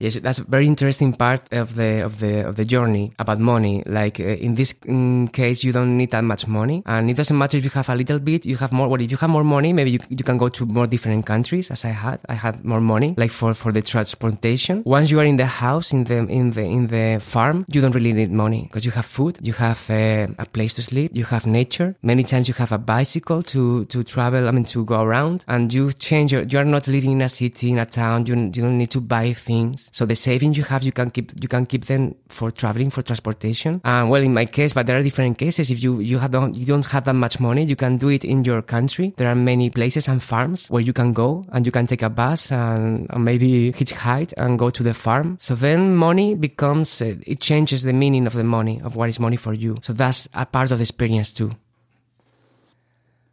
Yes, 0.00 0.14
that's 0.14 0.38
a 0.38 0.44
very 0.44 0.66
interesting 0.66 1.12
part 1.12 1.42
of 1.52 1.74
the 1.74 2.00
of 2.00 2.20
the 2.20 2.48
of 2.48 2.56
the 2.56 2.64
journey 2.64 3.12
about 3.18 3.38
money. 3.38 3.82
Like 3.84 4.18
uh, 4.18 4.24
in 4.46 4.54
this 4.54 4.72
um, 4.88 5.28
case, 5.28 5.62
you 5.62 5.72
don't 5.72 5.98
need 5.98 6.10
that 6.12 6.24
much 6.24 6.46
money, 6.46 6.82
and 6.86 7.10
it 7.10 7.18
doesn't 7.18 7.36
matter 7.36 7.58
if 7.58 7.64
you 7.64 7.70
have 7.74 7.90
a 7.90 7.94
little 7.94 8.18
bit. 8.18 8.46
You 8.46 8.56
have 8.56 8.72
more. 8.72 8.88
Well, 8.88 9.02
if 9.02 9.10
you 9.10 9.18
have 9.18 9.28
more 9.28 9.44
money, 9.44 9.74
maybe 9.74 9.90
you, 9.90 9.98
you 10.08 10.24
can 10.24 10.38
go 10.38 10.48
to 10.48 10.64
more 10.64 10.86
different 10.86 11.26
countries. 11.26 11.70
As 11.70 11.84
I 11.84 11.90
had, 11.90 12.18
I 12.30 12.32
had 12.32 12.64
more 12.64 12.80
money, 12.80 13.14
like 13.18 13.30
for 13.30 13.52
for 13.52 13.72
the 13.72 13.82
transportation. 13.82 14.82
Once 14.86 15.10
you 15.10 15.20
are 15.20 15.26
in 15.26 15.36
the 15.36 15.44
house, 15.44 15.92
in 15.92 16.04
the 16.04 16.16
in 16.28 16.52
the 16.52 16.62
in 16.62 16.86
the 16.86 17.20
farm, 17.20 17.66
you 17.68 17.82
don't 17.82 17.94
really 17.94 18.14
need 18.14 18.32
money 18.32 18.62
because 18.62 18.86
you 18.86 18.92
have 18.92 19.04
food, 19.04 19.38
you 19.42 19.52
have 19.52 19.84
uh, 19.90 20.28
a 20.38 20.46
place 20.46 20.72
to 20.76 20.82
sleep, 20.82 21.10
you 21.12 21.24
have 21.26 21.46
nature. 21.46 21.94
Many 22.02 22.24
times 22.24 22.48
you 22.48 22.54
have 22.54 22.72
a 22.72 22.78
bicycle 22.78 23.42
to 23.52 23.84
to 23.84 24.02
travel. 24.02 24.48
I 24.48 24.50
mean, 24.50 24.64
to 24.72 24.82
go 24.82 25.02
around, 25.02 25.44
and 25.46 25.70
you 25.74 25.92
change. 25.92 26.32
Your, 26.32 26.44
you 26.44 26.58
are 26.58 26.64
not 26.64 26.88
living 26.88 27.12
in 27.12 27.20
a 27.20 27.28
city, 27.28 27.70
in 27.70 27.78
a 27.78 27.84
town. 27.84 28.24
You 28.24 28.34
you 28.34 28.62
don't 28.64 28.78
need 28.78 28.92
to 28.92 29.02
buy 29.02 29.34
things. 29.34 29.89
So 29.92 30.06
the 30.06 30.14
savings 30.14 30.56
you 30.56 30.64
have, 30.64 30.82
you 30.82 30.92
can 30.92 31.10
keep 31.10 31.32
you 31.40 31.48
can 31.48 31.66
keep 31.66 31.86
them 31.86 32.14
for 32.28 32.50
traveling 32.50 32.90
for 32.90 33.02
transportation. 33.02 33.80
And 33.84 34.10
well, 34.10 34.22
in 34.22 34.34
my 34.34 34.46
case, 34.46 34.72
but 34.72 34.86
there 34.86 34.96
are 34.96 35.02
different 35.02 35.38
cases. 35.38 35.70
If 35.70 35.82
you 35.82 36.00
you 36.00 36.18
have 36.18 36.30
don't 36.30 36.54
you 36.54 36.66
don't 36.66 36.86
have 36.86 37.04
that 37.04 37.14
much 37.14 37.40
money, 37.40 37.64
you 37.64 37.76
can 37.76 37.96
do 37.96 38.08
it 38.08 38.24
in 38.24 38.44
your 38.44 38.62
country. 38.62 39.12
There 39.16 39.28
are 39.28 39.34
many 39.34 39.70
places 39.70 40.08
and 40.08 40.22
farms 40.22 40.68
where 40.68 40.82
you 40.82 40.92
can 40.92 41.12
go 41.12 41.44
and 41.52 41.66
you 41.66 41.72
can 41.72 41.86
take 41.86 42.02
a 42.02 42.10
bus 42.10 42.52
and, 42.52 43.06
and 43.10 43.24
maybe 43.24 43.72
hitchhike 43.72 44.32
and 44.36 44.58
go 44.58 44.70
to 44.70 44.82
the 44.82 44.94
farm. 44.94 45.36
So 45.40 45.54
then 45.54 45.96
money 45.96 46.34
becomes 46.34 47.02
uh, 47.02 47.16
it 47.26 47.40
changes 47.40 47.82
the 47.82 47.92
meaning 47.92 48.26
of 48.26 48.34
the 48.34 48.44
money 48.44 48.80
of 48.82 48.96
what 48.96 49.08
is 49.08 49.18
money 49.18 49.36
for 49.36 49.52
you. 49.52 49.76
So 49.82 49.92
that's 49.92 50.28
a 50.34 50.46
part 50.46 50.70
of 50.70 50.78
the 50.78 50.82
experience 50.82 51.32
too 51.32 51.50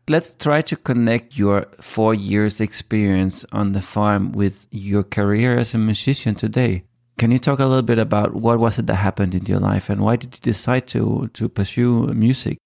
let's 0.10 0.34
try 0.36 0.62
to 0.62 0.76
connect 0.76 1.38
your 1.38 1.68
four 1.82 2.14
years 2.14 2.62
experience 2.62 3.46
on 3.52 3.74
the 3.74 3.82
farm 3.82 4.32
with 4.32 4.66
your 4.72 5.04
career 5.04 5.58
as 5.58 5.74
a 5.74 5.78
musician 5.78 6.36
today. 6.36 6.84
Can 7.18 7.32
you 7.32 7.40
talk 7.40 7.60
a 7.60 7.66
little 7.66 7.82
bit 7.82 8.00
about 8.00 8.36
what 8.36 8.60
was 8.60 8.80
it 8.80 8.86
that 8.88 8.96
happened 8.96 9.34
in 9.36 9.46
your 9.46 9.60
life 9.60 9.90
and 9.90 10.02
why 10.02 10.16
did 10.16 10.36
you 10.36 10.42
decide 10.42 10.88
to 10.88 11.30
to 11.34 11.50
pursue 11.50 12.08
music? 12.14 12.58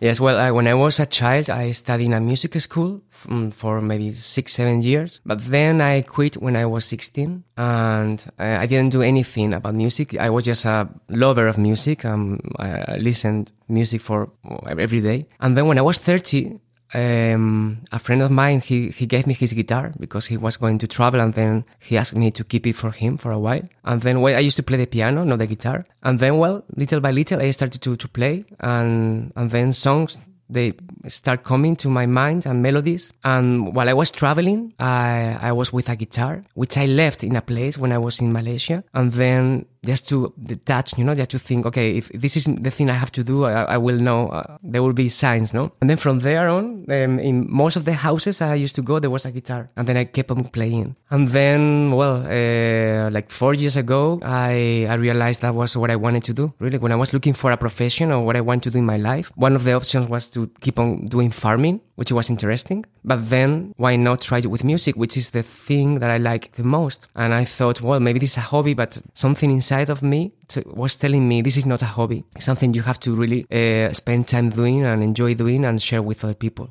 Yes, 0.00 0.18
well, 0.18 0.38
I, 0.38 0.50
when 0.50 0.66
I 0.66 0.72
was 0.72 0.98
a 0.98 1.04
child, 1.04 1.50
I 1.50 1.72
studied 1.72 2.06
in 2.06 2.14
a 2.14 2.20
music 2.20 2.58
school 2.58 3.02
for 3.50 3.82
maybe 3.82 4.12
six, 4.12 4.54
seven 4.54 4.82
years. 4.82 5.20
But 5.26 5.44
then 5.44 5.82
I 5.82 6.00
quit 6.00 6.38
when 6.38 6.56
I 6.56 6.64
was 6.64 6.86
16 6.86 7.44
and 7.58 8.32
I, 8.38 8.56
I 8.56 8.66
didn't 8.66 8.92
do 8.92 9.02
anything 9.02 9.52
about 9.52 9.74
music. 9.74 10.16
I 10.16 10.30
was 10.30 10.44
just 10.44 10.64
a 10.64 10.88
lover 11.10 11.46
of 11.48 11.58
music. 11.58 12.06
Um, 12.06 12.40
I 12.58 12.96
listened 12.96 13.52
music 13.68 14.00
for 14.00 14.30
every 14.66 15.02
day. 15.02 15.26
And 15.38 15.54
then 15.54 15.66
when 15.66 15.76
I 15.76 15.82
was 15.82 15.98
30, 15.98 16.58
um, 16.92 17.78
a 17.92 17.98
friend 17.98 18.22
of 18.22 18.30
mine, 18.30 18.60
he, 18.60 18.88
he 18.90 19.06
gave 19.06 19.26
me 19.26 19.34
his 19.34 19.52
guitar 19.52 19.92
because 19.98 20.26
he 20.26 20.36
was 20.36 20.56
going 20.56 20.78
to 20.78 20.86
travel 20.86 21.20
and 21.20 21.34
then 21.34 21.64
he 21.78 21.96
asked 21.96 22.16
me 22.16 22.30
to 22.32 22.44
keep 22.44 22.66
it 22.66 22.74
for 22.74 22.90
him 22.90 23.16
for 23.16 23.30
a 23.30 23.38
while. 23.38 23.62
And 23.84 24.02
then 24.02 24.20
well, 24.20 24.36
I 24.36 24.40
used 24.40 24.56
to 24.56 24.62
play 24.62 24.78
the 24.78 24.86
piano, 24.86 25.24
not 25.24 25.38
the 25.38 25.46
guitar. 25.46 25.86
And 26.02 26.18
then, 26.18 26.38
well, 26.38 26.64
little 26.76 27.00
by 27.00 27.12
little, 27.12 27.40
I 27.40 27.50
started 27.50 27.80
to, 27.82 27.96
to 27.96 28.08
play 28.08 28.44
and, 28.58 29.32
and 29.36 29.50
then 29.50 29.72
songs, 29.72 30.20
they 30.50 30.72
start 31.06 31.44
coming 31.44 31.76
to 31.76 31.88
my 31.88 32.06
mind 32.06 32.44
and 32.44 32.62
melodies. 32.62 33.12
And 33.22 33.74
while 33.74 33.88
I 33.88 33.92
was 33.92 34.10
traveling, 34.10 34.74
I, 34.78 35.38
I 35.40 35.52
was 35.52 35.72
with 35.72 35.88
a 35.88 35.96
guitar, 35.96 36.44
which 36.54 36.76
I 36.76 36.86
left 36.86 37.22
in 37.22 37.36
a 37.36 37.40
place 37.40 37.78
when 37.78 37.92
I 37.92 37.98
was 37.98 38.20
in 38.20 38.32
Malaysia. 38.32 38.82
And 38.92 39.12
then 39.12 39.66
just 39.84 40.08
to 40.08 40.32
detach, 40.42 40.96
you 40.98 41.04
know, 41.04 41.14
just 41.14 41.30
to 41.30 41.38
think, 41.38 41.66
okay, 41.66 41.96
if 41.96 42.08
this 42.10 42.36
is 42.36 42.44
the 42.44 42.70
thing 42.70 42.90
I 42.90 42.94
have 42.94 43.12
to 43.12 43.24
do, 43.24 43.44
I, 43.44 43.62
I 43.62 43.78
will 43.78 43.98
know. 43.98 44.28
Uh, 44.28 44.58
there 44.62 44.82
will 44.82 44.92
be 44.92 45.08
signs, 45.08 45.54
no? 45.54 45.72
And 45.80 45.88
then 45.88 45.96
from 45.96 46.20
there 46.20 46.48
on, 46.48 46.84
um, 46.90 47.18
in 47.18 47.46
most 47.50 47.76
of 47.76 47.84
the 47.84 47.94
houses 47.94 48.42
I 48.42 48.54
used 48.54 48.76
to 48.76 48.82
go, 48.82 48.98
there 48.98 49.10
was 49.10 49.24
a 49.24 49.32
guitar, 49.32 49.70
and 49.76 49.86
then 49.86 49.96
I 49.96 50.04
kept 50.04 50.30
on 50.30 50.44
playing. 50.44 50.96
And 51.10 51.28
then, 51.28 51.92
well, 51.92 52.26
uh, 52.26 53.10
like 53.10 53.30
four 53.30 53.54
years 53.54 53.76
ago, 53.76 54.20
I 54.22 54.86
I 54.88 54.94
realized 54.94 55.40
that 55.42 55.54
was 55.54 55.76
what 55.76 55.90
I 55.90 55.96
wanted 55.96 56.24
to 56.24 56.32
do. 56.32 56.52
Really, 56.58 56.78
when 56.78 56.92
I 56.92 56.96
was 56.96 57.12
looking 57.12 57.32
for 57.32 57.50
a 57.50 57.56
profession 57.56 58.12
or 58.12 58.24
what 58.24 58.36
I 58.36 58.40
want 58.40 58.62
to 58.64 58.70
do 58.70 58.78
in 58.78 58.86
my 58.86 58.96
life, 58.98 59.32
one 59.34 59.54
of 59.56 59.64
the 59.64 59.72
options 59.72 60.08
was 60.08 60.28
to 60.30 60.50
keep 60.60 60.78
on 60.78 61.06
doing 61.06 61.30
farming 61.30 61.80
which 62.00 62.12
was 62.12 62.30
interesting. 62.30 62.86
But 63.04 63.28
then 63.28 63.74
why 63.76 63.94
not 63.96 64.22
try 64.22 64.38
it 64.38 64.50
with 64.50 64.64
music, 64.64 64.96
which 64.96 65.18
is 65.18 65.30
the 65.30 65.42
thing 65.42 65.98
that 65.98 66.10
I 66.10 66.16
like 66.16 66.52
the 66.52 66.64
most? 66.64 67.08
And 67.14 67.34
I 67.34 67.44
thought, 67.44 67.82
well, 67.82 68.00
maybe 68.00 68.18
this 68.18 68.30
is 68.30 68.36
a 68.38 68.48
hobby, 68.52 68.72
but 68.72 68.96
something 69.12 69.50
inside 69.50 69.90
of 69.90 70.02
me 70.02 70.32
was 70.64 70.96
telling 70.96 71.28
me 71.28 71.42
this 71.42 71.58
is 71.58 71.66
not 71.66 71.82
a 71.82 71.92
hobby. 71.96 72.24
It's 72.34 72.46
something 72.46 72.72
you 72.72 72.80
have 72.80 73.00
to 73.00 73.14
really 73.14 73.44
uh, 73.50 73.92
spend 73.92 74.28
time 74.28 74.48
doing 74.48 74.82
and 74.82 75.02
enjoy 75.02 75.34
doing 75.34 75.62
and 75.66 75.82
share 75.82 76.00
with 76.00 76.24
other 76.24 76.32
people. 76.32 76.70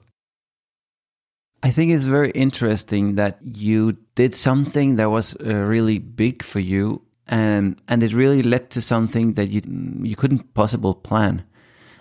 I 1.62 1.70
think 1.70 1.92
it's 1.92 2.06
very 2.06 2.32
interesting 2.32 3.14
that 3.16 3.38
you 3.44 3.98
did 4.16 4.34
something 4.34 4.96
that 4.96 5.12
was 5.12 5.36
uh, 5.36 5.54
really 5.54 6.00
big 6.00 6.42
for 6.42 6.60
you 6.60 7.04
and 7.28 7.80
and 7.88 8.02
it 8.02 8.14
really 8.14 8.42
led 8.42 8.72
to 8.72 8.82
something 8.82 9.34
that 9.34 9.50
you 9.50 9.62
you 10.02 10.16
couldn't 10.16 10.56
possibly 10.56 10.96
plan. 11.04 11.44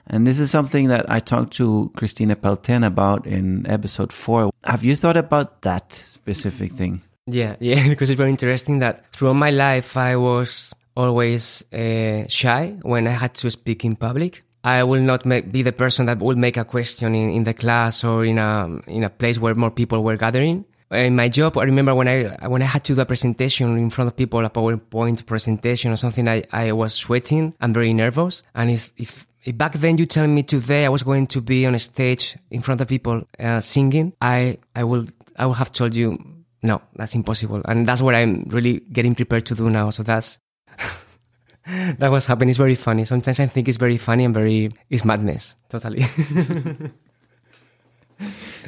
And 0.08 0.26
this 0.26 0.40
is 0.40 0.50
something 0.50 0.88
that 0.88 1.10
I 1.10 1.20
talked 1.20 1.52
to 1.54 1.92
Christina 1.96 2.34
Pelten 2.34 2.84
about 2.84 3.26
in 3.26 3.66
episode 3.66 4.12
four. 4.12 4.50
Have 4.64 4.82
you 4.82 4.96
thought 4.96 5.16
about 5.16 5.62
that 5.62 5.92
specific 5.92 6.72
thing? 6.72 7.02
Yeah, 7.26 7.56
yeah, 7.60 7.88
because 7.88 8.10
it's 8.10 8.18
very 8.18 8.30
interesting 8.30 8.78
that 8.78 9.12
throughout 9.12 9.34
my 9.34 9.50
life 9.50 9.96
I 9.96 10.16
was 10.16 10.72
always 10.96 11.62
uh, 11.72 12.26
shy 12.28 12.76
when 12.82 13.06
I 13.06 13.12
had 13.12 13.34
to 13.34 13.50
speak 13.50 13.84
in 13.84 13.96
public. 13.96 14.42
I 14.64 14.82
will 14.82 15.00
not 15.00 15.24
make, 15.24 15.52
be 15.52 15.62
the 15.62 15.72
person 15.72 16.06
that 16.06 16.20
will 16.20 16.36
make 16.36 16.56
a 16.56 16.64
question 16.64 17.14
in, 17.14 17.30
in 17.30 17.44
the 17.44 17.54
class 17.54 18.02
or 18.02 18.24
in 18.24 18.38
a 18.38 18.80
in 18.86 19.04
a 19.04 19.10
place 19.10 19.38
where 19.38 19.54
more 19.54 19.70
people 19.70 20.02
were 20.02 20.16
gathering. 20.16 20.64
In 20.90 21.14
my 21.14 21.28
job, 21.28 21.56
I 21.58 21.64
remember 21.64 21.94
when 21.94 22.08
I 22.08 22.48
when 22.48 22.62
I 22.62 22.64
had 22.64 22.82
to 22.84 22.94
do 22.94 23.00
a 23.00 23.06
presentation 23.06 23.78
in 23.78 23.90
front 23.90 24.08
of 24.08 24.16
people, 24.16 24.44
a 24.44 24.50
PowerPoint 24.50 25.26
presentation 25.26 25.92
or 25.92 25.96
something, 25.96 26.26
I, 26.26 26.42
I 26.50 26.72
was 26.72 26.94
sweating 26.94 27.54
and 27.60 27.72
very 27.72 27.92
nervous. 27.92 28.42
And 28.54 28.70
if 28.70 28.92
if 28.96 29.27
back 29.52 29.72
then 29.74 29.98
you 29.98 30.06
tell 30.06 30.26
me 30.26 30.42
today 30.42 30.84
I 30.84 30.88
was 30.88 31.02
going 31.02 31.26
to 31.28 31.40
be 31.40 31.66
on 31.66 31.74
a 31.74 31.78
stage 31.78 32.36
in 32.50 32.62
front 32.62 32.80
of 32.80 32.88
people 32.88 33.22
uh, 33.38 33.60
singing, 33.60 34.12
I 34.20 34.58
I 34.74 34.84
will 34.84 35.06
I 35.36 35.46
would 35.46 35.56
have 35.56 35.72
told 35.72 35.94
you 35.94 36.18
no, 36.62 36.82
that's 36.96 37.14
impossible, 37.14 37.62
and 37.66 37.86
that's 37.86 38.02
what 38.02 38.14
I'm 38.14 38.44
really 38.48 38.80
getting 38.92 39.14
prepared 39.14 39.46
to 39.46 39.54
do 39.54 39.70
now. 39.70 39.90
So 39.90 40.02
that's 40.02 40.38
that 41.66 42.10
was 42.10 42.26
happening. 42.26 42.50
It's 42.50 42.58
very 42.58 42.74
funny. 42.74 43.04
Sometimes 43.04 43.40
I 43.40 43.46
think 43.46 43.68
it's 43.68 43.76
very 43.76 43.98
funny 43.98 44.24
and 44.24 44.34
very 44.34 44.70
it's 44.90 45.04
madness. 45.04 45.56
Totally. 45.68 46.02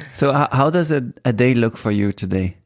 so 0.09 0.31
how 0.51 0.69
does 0.69 0.91
a, 0.91 1.11
a 1.25 1.33
day 1.33 1.53
look 1.53 1.77
for 1.77 1.91
you 1.91 2.11
today? 2.11 2.57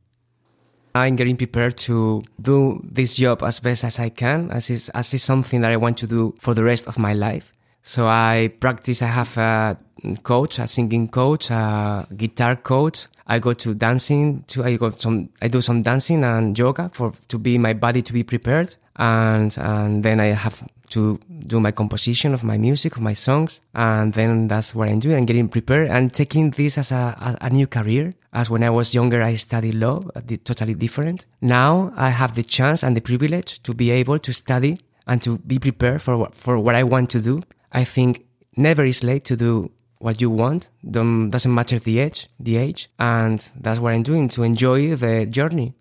I'm 0.94 1.18
getting 1.18 1.36
prepared 1.36 1.78
to 1.90 2.24
do 2.42 2.82
this 2.90 3.18
job 3.18 3.44
as 3.44 3.60
best 3.60 3.84
as 3.84 4.00
I 4.00 4.08
can, 4.08 4.50
as 4.52 4.70
is, 4.70 4.88
as 4.90 5.14
is 5.14 5.24
something 5.24 5.60
that 5.60 5.72
I 5.72 5.76
want 5.76 5.98
to 5.98 6.08
do 6.08 6.36
for 6.40 6.54
the 6.54 6.64
rest 6.64 6.88
of 6.88 6.98
my 6.98 7.14
life. 7.14 7.52
So 7.88 8.08
I 8.08 8.52
practice. 8.60 9.04
I 9.04 9.06
have 9.06 9.38
a 9.38 9.78
coach, 10.24 10.58
a 10.58 10.66
singing 10.66 11.08
coach, 11.08 11.52
a 11.52 12.08
guitar 12.18 12.56
coach. 12.56 13.06
I 13.28 13.38
go 13.38 13.54
to 13.54 13.76
dancing. 13.76 14.44
To 14.48 14.64
I 14.64 14.76
go 14.76 14.90
some. 14.90 15.30
I 15.40 15.50
do 15.50 15.62
some 15.62 15.84
dancing 15.84 16.24
and 16.24 16.58
yoga 16.58 16.90
for 16.94 17.14
to 17.28 17.38
be 17.38 17.60
my 17.60 17.74
body 17.74 18.02
to 18.02 18.12
be 18.12 18.24
prepared. 18.24 18.76
And 18.96 19.56
and 19.60 20.02
then 20.02 20.20
I 20.20 20.34
have 20.34 20.68
to 20.90 21.20
do 21.46 21.60
my 21.60 21.72
composition 21.72 22.34
of 22.34 22.44
my 22.44 22.58
music, 22.58 22.96
of 22.96 23.04
my 23.04 23.14
songs, 23.14 23.62
and 23.76 24.14
then 24.14 24.48
that's 24.48 24.74
what 24.74 24.90
I'm 24.90 24.98
doing. 24.98 25.18
I'm 25.18 25.26
getting 25.26 25.48
prepared 25.48 25.90
and 25.92 26.12
taking 26.12 26.50
this 26.52 26.80
as 26.80 26.92
a, 26.92 27.16
a, 27.22 27.46
a 27.46 27.50
new 27.52 27.68
career. 27.68 28.16
As 28.34 28.50
when 28.50 28.64
I 28.64 28.72
was 28.72 28.96
younger, 28.96 29.22
I 29.22 29.36
studied 29.36 29.76
law, 29.76 30.02
uh, 30.16 30.22
totally 30.44 30.74
different. 30.74 31.28
Now 31.40 31.94
I 31.96 32.10
have 32.10 32.34
the 32.34 32.44
chance 32.44 32.84
and 32.84 32.98
the 32.98 33.02
privilege 33.02 33.62
to 33.62 33.76
be 33.76 33.92
able 33.92 34.18
to 34.18 34.34
study 34.34 34.80
and 35.06 35.22
to 35.22 35.38
be 35.38 35.60
prepared 35.60 36.02
for 36.02 36.30
for 36.32 36.58
what 36.58 36.74
I 36.74 36.84
want 36.84 37.12
to 37.12 37.22
do 37.22 37.42
I 37.76 37.84
think 37.84 38.26
never 38.56 38.86
is 38.86 39.04
late 39.04 39.26
to 39.26 39.36
do 39.36 39.72
what 40.00 40.22
you 40.22 40.30
want. 40.30 40.70
Don't, 40.90 41.30
doesn't 41.30 41.54
matter 41.54 41.78
the 41.78 42.00
age, 42.00 42.30
the 42.40 42.56
age, 42.56 42.90
and 42.98 43.46
that's 43.60 43.80
what 43.80 43.94
I'm 43.94 44.04
doing 44.04 44.30
to 44.30 44.44
enjoy 44.44 44.96
the 44.96 45.26
journey. 45.26 45.74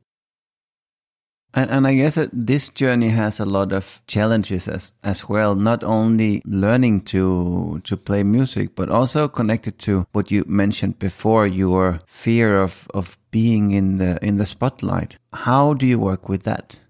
And, 1.57 1.71
and 1.71 1.87
I 1.87 1.95
guess 1.95 2.17
that 2.17 2.31
this 2.33 2.69
journey 2.69 3.11
has 3.11 3.39
a 3.39 3.45
lot 3.45 3.73
of 3.73 4.03
challenges 4.09 4.67
as 4.67 4.93
as 5.05 5.29
well. 5.29 5.55
Not 5.55 5.85
only 5.85 6.43
learning 6.45 7.03
to 7.13 7.81
to 7.85 7.97
play 7.97 8.25
music, 8.25 8.75
but 8.75 8.91
also 8.91 9.29
connected 9.29 9.79
to 9.87 10.05
what 10.11 10.33
you 10.33 10.45
mentioned 10.49 10.99
before, 10.99 11.47
your 11.47 12.01
fear 12.07 12.61
of 12.61 12.89
of 12.93 13.17
being 13.31 13.71
in 13.71 13.99
the 13.99 14.19
in 14.21 14.39
the 14.39 14.47
spotlight. 14.47 15.19
How 15.33 15.75
do 15.75 15.87
you 15.87 16.01
work 16.01 16.29
with 16.29 16.43
that? 16.43 16.81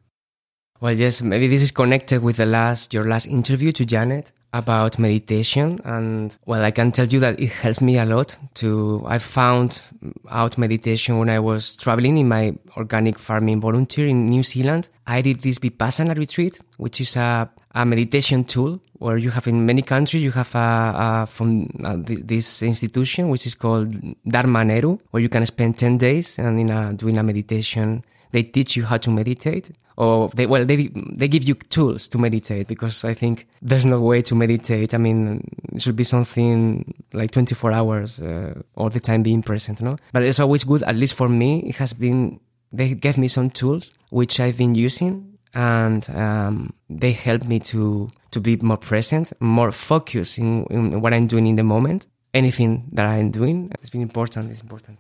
Well, 0.80 0.94
yes, 0.94 1.20
maybe 1.20 1.46
this 1.46 1.62
is 1.62 1.70
connected 1.70 2.23
with 2.23 2.38
the 2.38 2.46
last 2.46 2.94
your 2.94 3.04
last 3.04 3.26
interview 3.26 3.70
to 3.73 3.84
Janet 3.84 4.32
about 4.54 4.99
meditation 4.99 5.78
and 5.84 6.37
well 6.46 6.64
i 6.64 6.70
can 6.70 6.92
tell 6.92 7.06
you 7.06 7.18
that 7.18 7.38
it 7.40 7.50
helped 7.50 7.82
me 7.82 7.99
a 7.99 8.04
lot 8.04 8.38
to 8.54 9.02
i 9.06 9.18
found 9.18 9.82
out 10.30 10.56
meditation 10.56 11.18
when 11.18 11.28
i 11.28 11.38
was 11.38 11.76
traveling 11.76 12.16
in 12.16 12.28
my 12.28 12.54
organic 12.76 13.18
farming 13.18 13.61
volunteer 13.61 14.06
in 14.06 14.28
new 14.28 14.42
zealand. 14.42 14.88
I 15.06 15.20
did 15.20 15.40
this 15.40 15.58
vipassana 15.58 16.16
retreat 16.16 16.61
which 16.76 17.00
is 17.00 17.16
a, 17.16 17.50
a 17.75 17.84
meditation 17.84 18.44
tool 18.44 18.80
where 18.99 19.16
you 19.16 19.30
have 19.30 19.46
in 19.46 19.66
many 19.66 19.82
countries 19.82 20.23
you 20.23 20.30
have 20.32 20.54
a, 20.54 20.58
a 21.06 21.26
from 21.26 21.68
uh, 21.84 21.96
this 21.99 22.62
institution 22.62 23.28
which 23.28 23.46
is 23.46 23.54
called 23.54 23.90
Dhamma 24.34 24.62
Neru 24.64 24.99
where 25.11 25.23
you 25.23 25.28
can 25.28 25.44
spend 25.46 25.78
10 25.78 25.99
days 25.99 26.38
and 26.38 26.58
in 26.61 26.70
a, 26.70 26.92
doing 26.92 27.18
a 27.18 27.23
meditation. 27.23 28.04
They 28.32 28.42
teach 28.42 28.76
you 28.76 28.84
how 28.84 28.96
to 28.99 29.11
meditate 29.11 29.70
or 29.96 30.28
they 30.30 30.46
well 30.46 30.64
they 30.64 30.88
they 30.92 31.28
give 31.28 31.44
you 31.44 31.54
tools 31.54 32.08
to 32.08 32.18
meditate 32.18 32.66
because 32.66 33.04
I 33.04 33.14
think 33.14 33.46
there's 33.62 33.84
no 33.84 34.00
way 34.00 34.22
to 34.22 34.34
meditate. 34.34 34.94
I 34.94 34.98
mean, 34.98 35.42
it 35.72 35.82
should 35.82 35.96
be 35.96 36.04
something 36.04 36.94
like 37.12 37.30
24 37.30 37.72
hours 37.72 38.20
uh, 38.20 38.60
all 38.74 38.90
the 38.90 39.00
time 39.00 39.22
being 39.22 39.42
present, 39.42 39.80
no? 39.80 39.96
But 40.12 40.24
it's 40.24 40.40
always 40.40 40.64
good. 40.64 40.82
At 40.82 40.96
least 40.96 41.14
for 41.14 41.28
me, 41.28 41.60
it 41.60 41.76
has 41.76 41.92
been. 41.92 42.40
They 42.72 42.94
gave 42.94 43.18
me 43.18 43.28
some 43.28 43.50
tools 43.50 43.92
which 44.10 44.40
I've 44.40 44.58
been 44.58 44.74
using, 44.74 45.38
and 45.54 46.08
um, 46.10 46.72
they 46.90 47.12
help 47.12 47.44
me 47.44 47.60
to 47.60 48.10
to 48.32 48.40
be 48.40 48.56
more 48.56 48.76
present, 48.76 49.32
more 49.40 49.70
focused 49.70 50.38
in, 50.38 50.64
in 50.70 51.00
what 51.00 51.14
I'm 51.14 51.28
doing 51.28 51.46
in 51.46 51.56
the 51.56 51.62
moment. 51.62 52.08
Anything 52.32 52.88
that 52.92 53.06
I'm 53.06 53.30
doing, 53.30 53.70
it's 53.78 53.90
been 53.90 54.02
important. 54.02 54.50
It's 54.50 54.60
important. 54.60 54.98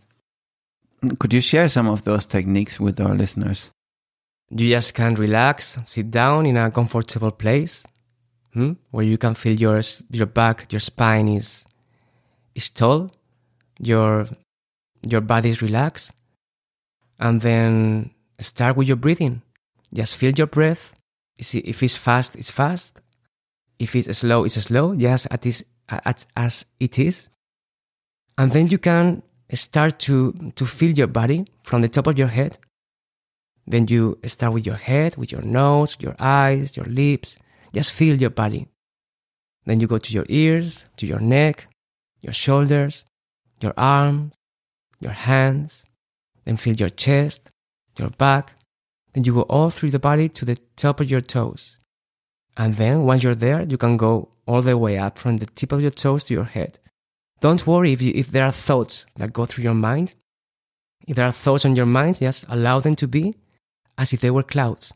Could 1.18 1.32
you 1.32 1.40
share 1.40 1.68
some 1.68 1.88
of 1.88 2.04
those 2.04 2.26
techniques 2.26 2.78
with 2.78 3.00
our 3.00 3.14
listeners? 3.14 3.72
You 4.56 4.68
just 4.70 4.94
can 4.94 5.16
relax, 5.16 5.78
sit 5.84 6.12
down 6.12 6.46
in 6.46 6.56
a 6.56 6.70
comfortable 6.70 7.32
place 7.32 7.84
hmm, 8.52 8.72
where 8.92 9.04
you 9.04 9.18
can 9.18 9.34
feel 9.34 9.54
your 9.54 9.80
your 10.10 10.26
back, 10.26 10.72
your 10.72 10.80
spine 10.80 11.28
is 11.28 11.66
is 12.54 12.70
tall, 12.70 13.10
your 13.80 14.28
your 15.02 15.20
body 15.20 15.48
is 15.48 15.60
relaxed, 15.60 16.12
and 17.18 17.40
then 17.40 18.10
start 18.38 18.76
with 18.76 18.86
your 18.86 18.96
breathing. 18.96 19.42
Just 19.92 20.14
feel 20.16 20.32
your 20.32 20.46
breath. 20.46 20.92
If 21.36 21.82
it's 21.82 21.96
fast, 21.96 22.36
it's 22.36 22.50
fast. 22.50 23.02
If 23.80 23.96
it's 23.96 24.18
slow, 24.18 24.44
it's 24.44 24.54
slow. 24.54 24.94
Just 24.94 25.26
as, 25.32 26.26
as 26.36 26.66
it 26.78 26.98
is, 27.00 27.28
and 28.38 28.52
then 28.52 28.68
you 28.68 28.78
can 28.78 29.24
start 29.52 29.98
to 30.06 30.32
to 30.54 30.64
feel 30.64 30.92
your 30.92 31.08
body 31.08 31.44
from 31.64 31.82
the 31.82 31.88
top 31.88 32.06
of 32.06 32.16
your 32.16 32.28
head 32.28 32.58
then 33.66 33.88
you 33.88 34.18
start 34.24 34.52
with 34.52 34.66
your 34.66 34.76
head, 34.76 35.16
with 35.16 35.32
your 35.32 35.42
nose, 35.42 35.96
your 35.98 36.16
eyes, 36.18 36.76
your 36.76 36.86
lips. 36.86 37.38
Just 37.72 37.92
feel 37.92 38.16
your 38.16 38.30
body. 38.30 38.68
Then 39.64 39.80
you 39.80 39.86
go 39.86 39.98
to 39.98 40.12
your 40.12 40.26
ears, 40.28 40.86
to 40.98 41.06
your 41.06 41.20
neck, 41.20 41.68
your 42.20 42.32
shoulders, 42.32 43.04
your 43.60 43.72
arms, 43.76 44.34
your 45.00 45.12
hands. 45.12 45.84
Then 46.44 46.58
feel 46.58 46.74
your 46.74 46.90
chest, 46.90 47.50
your 47.98 48.10
back. 48.10 48.54
Then 49.14 49.24
you 49.24 49.32
go 49.32 49.42
all 49.42 49.70
through 49.70 49.90
the 49.90 49.98
body 49.98 50.28
to 50.28 50.44
the 50.44 50.58
top 50.76 51.00
of 51.00 51.10
your 51.10 51.22
toes. 51.22 51.78
And 52.56 52.74
then 52.74 53.04
once 53.04 53.22
you're 53.22 53.34
there, 53.34 53.62
you 53.62 53.78
can 53.78 53.96
go 53.96 54.28
all 54.46 54.60
the 54.60 54.76
way 54.76 54.98
up 54.98 55.16
from 55.16 55.38
the 55.38 55.46
tip 55.46 55.72
of 55.72 55.80
your 55.80 55.90
toes 55.90 56.24
to 56.24 56.34
your 56.34 56.44
head. 56.44 56.78
Don't 57.40 57.66
worry 57.66 57.92
if, 57.92 58.02
you, 58.02 58.12
if 58.14 58.28
there 58.28 58.44
are 58.44 58.52
thoughts 58.52 59.06
that 59.16 59.32
go 59.32 59.46
through 59.46 59.64
your 59.64 59.74
mind. 59.74 60.14
If 61.06 61.16
there 61.16 61.26
are 61.26 61.32
thoughts 61.32 61.64
on 61.64 61.76
your 61.76 61.86
mind, 61.86 62.18
just 62.18 62.44
allow 62.48 62.80
them 62.80 62.94
to 62.96 63.08
be 63.08 63.34
as 63.98 64.12
if 64.12 64.20
they 64.20 64.30
were 64.30 64.42
clouds. 64.42 64.92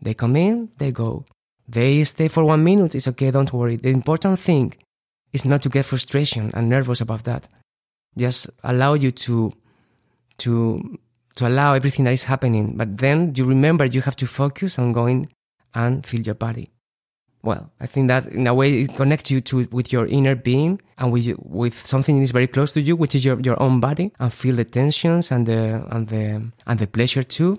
They 0.00 0.14
come 0.14 0.36
in, 0.36 0.70
they 0.78 0.92
go. 0.92 1.24
They 1.68 2.04
stay 2.04 2.28
for 2.28 2.44
one 2.44 2.62
minute, 2.62 2.94
it's 2.94 3.08
okay, 3.08 3.30
don't 3.30 3.52
worry. 3.52 3.76
The 3.76 3.90
important 3.90 4.38
thing 4.38 4.74
is 5.32 5.44
not 5.44 5.62
to 5.62 5.68
get 5.68 5.86
frustration 5.86 6.50
and 6.54 6.68
nervous 6.68 7.00
about 7.00 7.24
that. 7.24 7.48
Just 8.16 8.50
allow 8.62 8.94
you 8.94 9.10
to 9.10 9.52
to 10.38 10.98
to 11.36 11.46
allow 11.46 11.74
everything 11.74 12.04
that 12.04 12.12
is 12.12 12.24
happening. 12.24 12.76
But 12.76 12.98
then 12.98 13.32
you 13.34 13.44
remember 13.44 13.84
you 13.84 14.02
have 14.02 14.16
to 14.16 14.26
focus 14.26 14.78
on 14.78 14.92
going 14.92 15.28
and 15.74 16.06
feel 16.06 16.20
your 16.20 16.36
body. 16.36 16.70
Well, 17.42 17.70
I 17.78 17.86
think 17.86 18.08
that 18.08 18.26
in 18.26 18.46
a 18.46 18.54
way 18.54 18.82
it 18.82 18.96
connects 18.96 19.30
you 19.30 19.40
to 19.42 19.66
with 19.70 19.92
your 19.92 20.06
inner 20.06 20.34
being 20.34 20.80
and 20.96 21.12
with 21.12 21.36
with 21.38 21.74
something 21.74 22.16
that 22.16 22.22
is 22.22 22.30
very 22.30 22.46
close 22.46 22.72
to 22.72 22.80
you, 22.80 22.96
which 22.96 23.14
is 23.14 23.24
your, 23.24 23.38
your 23.40 23.60
own 23.62 23.80
body, 23.80 24.12
and 24.18 24.32
feel 24.32 24.56
the 24.56 24.64
tensions 24.64 25.30
and 25.30 25.46
the 25.46 25.86
and 25.90 26.08
the 26.08 26.52
and 26.66 26.78
the 26.78 26.86
pleasure 26.86 27.22
too. 27.22 27.58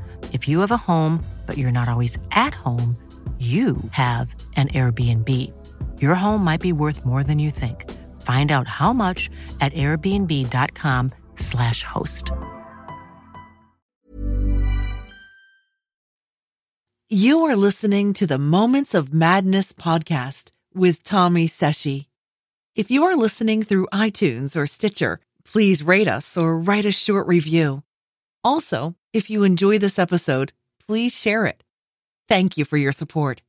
If 0.31 0.47
you 0.47 0.61
have 0.61 0.71
a 0.71 0.77
home, 0.77 1.23
but 1.45 1.57
you're 1.57 1.71
not 1.71 1.89
always 1.89 2.17
at 2.31 2.53
home, 2.53 2.95
you 3.39 3.77
have 3.91 4.35
an 4.55 4.67
Airbnb. 4.69 5.27
Your 5.99 6.13
home 6.13 6.43
might 6.43 6.61
be 6.61 6.73
worth 6.73 7.03
more 7.05 7.23
than 7.23 7.39
you 7.39 7.49
think. 7.49 7.89
Find 8.21 8.51
out 8.51 8.67
how 8.67 8.93
much 8.93 9.31
at 9.59 9.73
airbnb.com/slash 9.73 11.83
host. 11.83 12.31
You 17.09 17.43
are 17.43 17.55
listening 17.55 18.13
to 18.13 18.27
the 18.27 18.37
Moments 18.37 18.93
of 18.93 19.13
Madness 19.13 19.73
podcast 19.73 20.51
with 20.73 21.03
Tommy 21.03 21.47
Seshi. 21.47 22.05
If 22.75 22.89
you 22.89 23.03
are 23.03 23.17
listening 23.17 23.63
through 23.63 23.87
iTunes 23.91 24.55
or 24.55 24.65
Stitcher, 24.65 25.19
please 25.43 25.83
rate 25.83 26.07
us 26.07 26.37
or 26.37 26.57
write 26.57 26.85
a 26.85 26.91
short 26.91 27.27
review. 27.27 27.83
Also, 28.43 28.95
if 29.13 29.29
you 29.29 29.43
enjoy 29.43 29.77
this 29.77 29.99
episode, 29.99 30.53
please 30.87 31.13
share 31.13 31.45
it. 31.45 31.63
Thank 32.27 32.57
you 32.57 32.65
for 32.65 32.77
your 32.77 32.91
support. 32.91 33.41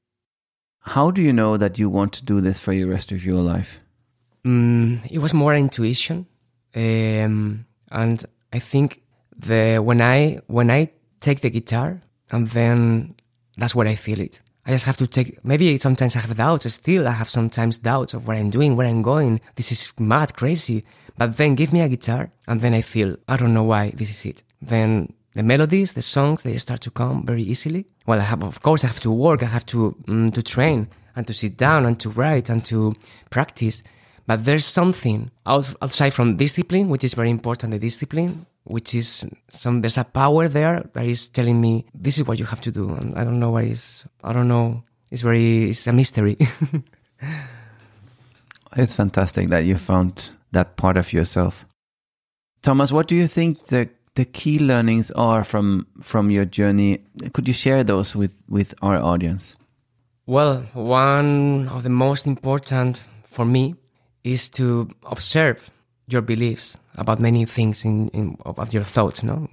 How 0.80 1.10
do 1.10 1.22
you 1.22 1.32
know 1.32 1.56
that 1.56 1.78
you 1.78 1.88
want 1.88 2.12
to 2.14 2.24
do 2.24 2.40
this 2.40 2.58
for 2.58 2.74
the 2.74 2.84
rest 2.84 3.12
of 3.12 3.24
your 3.24 3.36
life? 3.36 3.78
Mm, 4.44 5.08
it 5.10 5.18
was 5.18 5.32
more 5.32 5.54
intuition, 5.54 6.26
um, 6.74 7.64
and 7.92 8.24
I 8.52 8.58
think 8.58 9.02
the 9.38 9.78
when 9.78 10.02
I 10.02 10.40
when 10.48 10.68
I 10.70 10.90
take 11.20 11.40
the 11.40 11.50
guitar 11.50 12.02
and 12.32 12.48
then 12.48 13.14
that's 13.56 13.74
where 13.74 13.86
I 13.86 13.94
feel 13.94 14.20
it. 14.20 14.40
I 14.66 14.70
just 14.70 14.86
have 14.86 14.96
to 14.98 15.06
take. 15.06 15.44
Maybe 15.44 15.78
sometimes 15.78 16.16
I 16.16 16.20
have 16.20 16.36
doubts. 16.36 16.72
Still, 16.72 17.06
I 17.06 17.12
have 17.12 17.28
sometimes 17.28 17.78
doubts 17.78 18.14
of 18.14 18.26
what 18.26 18.36
I'm 18.36 18.50
doing, 18.50 18.76
where 18.76 18.86
I'm 18.86 19.02
going. 19.02 19.40
This 19.56 19.72
is 19.72 19.92
mad, 19.98 20.34
crazy. 20.34 20.84
But 21.18 21.36
then 21.36 21.54
give 21.54 21.72
me 21.72 21.80
a 21.80 21.88
guitar, 21.88 22.30
and 22.46 22.60
then 22.60 22.72
I 22.74 22.80
feel 22.82 23.16
I 23.28 23.36
don't 23.36 23.54
know 23.54 23.64
why 23.64 23.90
this 23.90 24.10
is 24.10 24.24
it. 24.26 24.42
Then 24.62 25.12
the 25.34 25.42
melodies, 25.42 25.94
the 25.94 26.02
songs, 26.02 26.44
they 26.44 26.56
start 26.58 26.80
to 26.82 26.90
come 26.90 27.26
very 27.26 27.42
easily. 27.42 27.86
Well, 28.06 28.20
I 28.20 28.24
have, 28.24 28.42
of 28.42 28.62
course, 28.62 28.84
I 28.84 28.86
have 28.86 29.00
to 29.00 29.10
work. 29.10 29.42
I 29.42 29.46
have 29.46 29.66
to 29.66 29.96
um, 30.08 30.30
to 30.32 30.42
train 30.42 30.88
and 31.16 31.26
to 31.26 31.32
sit 31.32 31.56
down 31.56 31.84
and 31.84 31.98
to 32.00 32.10
write 32.10 32.48
and 32.48 32.64
to 32.66 32.94
practice. 33.30 33.82
But 34.26 34.44
there's 34.44 34.64
something 34.64 35.30
outside 35.46 36.10
from 36.10 36.36
discipline, 36.36 36.88
which 36.88 37.02
is 37.02 37.14
very 37.14 37.30
important. 37.30 37.72
The 37.72 37.78
discipline, 37.78 38.46
which 38.64 38.94
is 38.94 39.26
some, 39.48 39.80
there's 39.80 39.98
a 39.98 40.04
power 40.04 40.48
there 40.48 40.88
that 40.92 41.04
is 41.04 41.26
telling 41.26 41.60
me 41.60 41.86
this 41.92 42.18
is 42.18 42.26
what 42.26 42.38
you 42.38 42.44
have 42.44 42.60
to 42.60 42.70
do. 42.70 42.88
And 42.90 43.18
I 43.18 43.24
don't 43.24 43.40
know 43.40 43.50
what 43.50 43.64
is. 43.64 44.04
I 44.22 44.32
don't 44.32 44.48
know. 44.48 44.84
It's 45.10 45.22
very. 45.22 45.70
It's 45.70 45.86
a 45.86 45.92
mystery. 45.92 46.36
it's 48.76 48.94
fantastic 48.94 49.48
that 49.48 49.64
you 49.64 49.76
found 49.76 50.30
that 50.52 50.76
part 50.76 50.96
of 50.96 51.12
yourself. 51.12 51.66
Thomas, 52.62 52.92
what 52.92 53.08
do 53.08 53.16
you 53.16 53.26
think 53.26 53.66
the 53.66 53.88
the 54.14 54.24
key 54.24 54.58
learnings 54.58 55.10
are 55.12 55.44
from 55.44 55.86
from 56.00 56.30
your 56.30 56.44
journey. 56.44 56.98
Could 57.32 57.48
you 57.48 57.54
share 57.54 57.84
those 57.84 58.14
with 58.16 58.42
with 58.48 58.74
our 58.82 58.96
audience? 58.96 59.56
Well, 60.26 60.66
one 60.74 61.68
of 61.68 61.82
the 61.82 61.88
most 61.88 62.26
important 62.26 63.02
for 63.26 63.44
me 63.44 63.74
is 64.22 64.48
to 64.50 64.88
observe 65.04 65.70
your 66.06 66.22
beliefs 66.22 66.78
about 66.96 67.18
many 67.18 67.44
things 67.44 67.84
in, 67.84 68.08
in 68.08 68.36
of 68.44 68.72
your 68.72 68.84
thoughts, 68.84 69.22
no? 69.22 69.48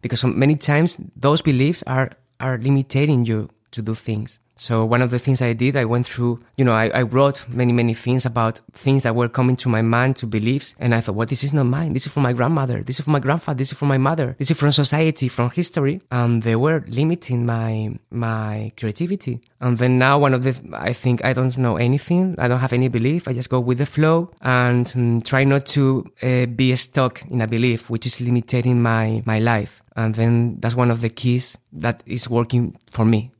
Because 0.00 0.24
many 0.24 0.56
times 0.56 0.96
those 1.16 1.42
beliefs 1.42 1.82
are 1.86 2.10
are 2.40 2.58
limiting 2.58 3.26
you 3.26 3.48
to 3.72 3.82
do 3.82 3.94
things. 3.94 4.40
So 4.58 4.84
one 4.84 5.02
of 5.02 5.10
the 5.10 5.20
things 5.20 5.40
I 5.40 5.52
did, 5.52 5.76
I 5.76 5.84
went 5.84 6.06
through, 6.06 6.40
you 6.56 6.64
know, 6.64 6.72
I, 6.72 6.88
I, 6.88 7.02
wrote 7.02 7.48
many, 7.48 7.72
many 7.72 7.94
things 7.94 8.26
about 8.26 8.60
things 8.72 9.04
that 9.04 9.14
were 9.14 9.28
coming 9.28 9.54
to 9.56 9.68
my 9.68 9.82
mind 9.82 10.16
to 10.16 10.26
beliefs. 10.26 10.74
And 10.80 10.94
I 10.96 11.00
thought, 11.00 11.14
well, 11.14 11.26
this 11.26 11.44
is 11.44 11.52
not 11.52 11.64
mine. 11.64 11.92
This 11.92 12.06
is 12.06 12.12
from 12.12 12.24
my 12.24 12.32
grandmother. 12.32 12.82
This 12.82 12.98
is 12.98 13.04
from 13.04 13.12
my 13.12 13.20
grandfather. 13.20 13.56
This 13.56 13.70
is 13.70 13.78
from 13.78 13.88
my 13.88 13.98
mother. 13.98 14.34
This 14.36 14.50
is 14.50 14.58
from 14.58 14.72
society, 14.72 15.28
from 15.28 15.50
history. 15.50 16.00
And 16.10 16.42
they 16.42 16.56
were 16.56 16.84
limiting 16.88 17.46
my, 17.46 17.98
my 18.10 18.72
creativity. 18.76 19.40
And 19.60 19.78
then 19.78 19.96
now 19.96 20.18
one 20.18 20.34
of 20.34 20.42
the, 20.42 20.60
I 20.72 20.92
think 20.92 21.24
I 21.24 21.32
don't 21.32 21.56
know 21.56 21.76
anything. 21.76 22.34
I 22.36 22.48
don't 22.48 22.58
have 22.58 22.72
any 22.72 22.88
belief. 22.88 23.28
I 23.28 23.34
just 23.34 23.50
go 23.50 23.60
with 23.60 23.78
the 23.78 23.86
flow 23.86 24.32
and 24.42 24.92
um, 24.96 25.20
try 25.22 25.44
not 25.44 25.66
to 25.66 26.04
uh, 26.20 26.46
be 26.46 26.74
stuck 26.74 27.24
in 27.30 27.40
a 27.40 27.46
belief, 27.46 27.88
which 27.88 28.06
is 28.06 28.20
limiting 28.20 28.82
my, 28.82 29.22
my 29.24 29.38
life. 29.38 29.82
And 29.94 30.16
then 30.16 30.58
that's 30.58 30.74
one 30.74 30.90
of 30.90 31.00
the 31.00 31.10
keys 31.10 31.58
that 31.72 32.02
is 32.06 32.28
working 32.28 32.76
for 32.90 33.04
me 33.04 33.32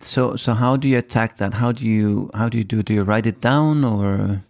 so, 0.00 0.36
so 0.36 0.54
how 0.54 0.76
do 0.76 0.88
you 0.88 0.98
attack 0.98 1.36
that? 1.38 1.54
How 1.54 1.72
do 1.72 1.86
you 1.86 2.30
how 2.34 2.48
do 2.48 2.58
you 2.58 2.64
do? 2.64 2.82
Do 2.82 2.94
you 2.94 3.02
write 3.02 3.26
it 3.26 3.40
down 3.40 3.84
or? 3.84 4.44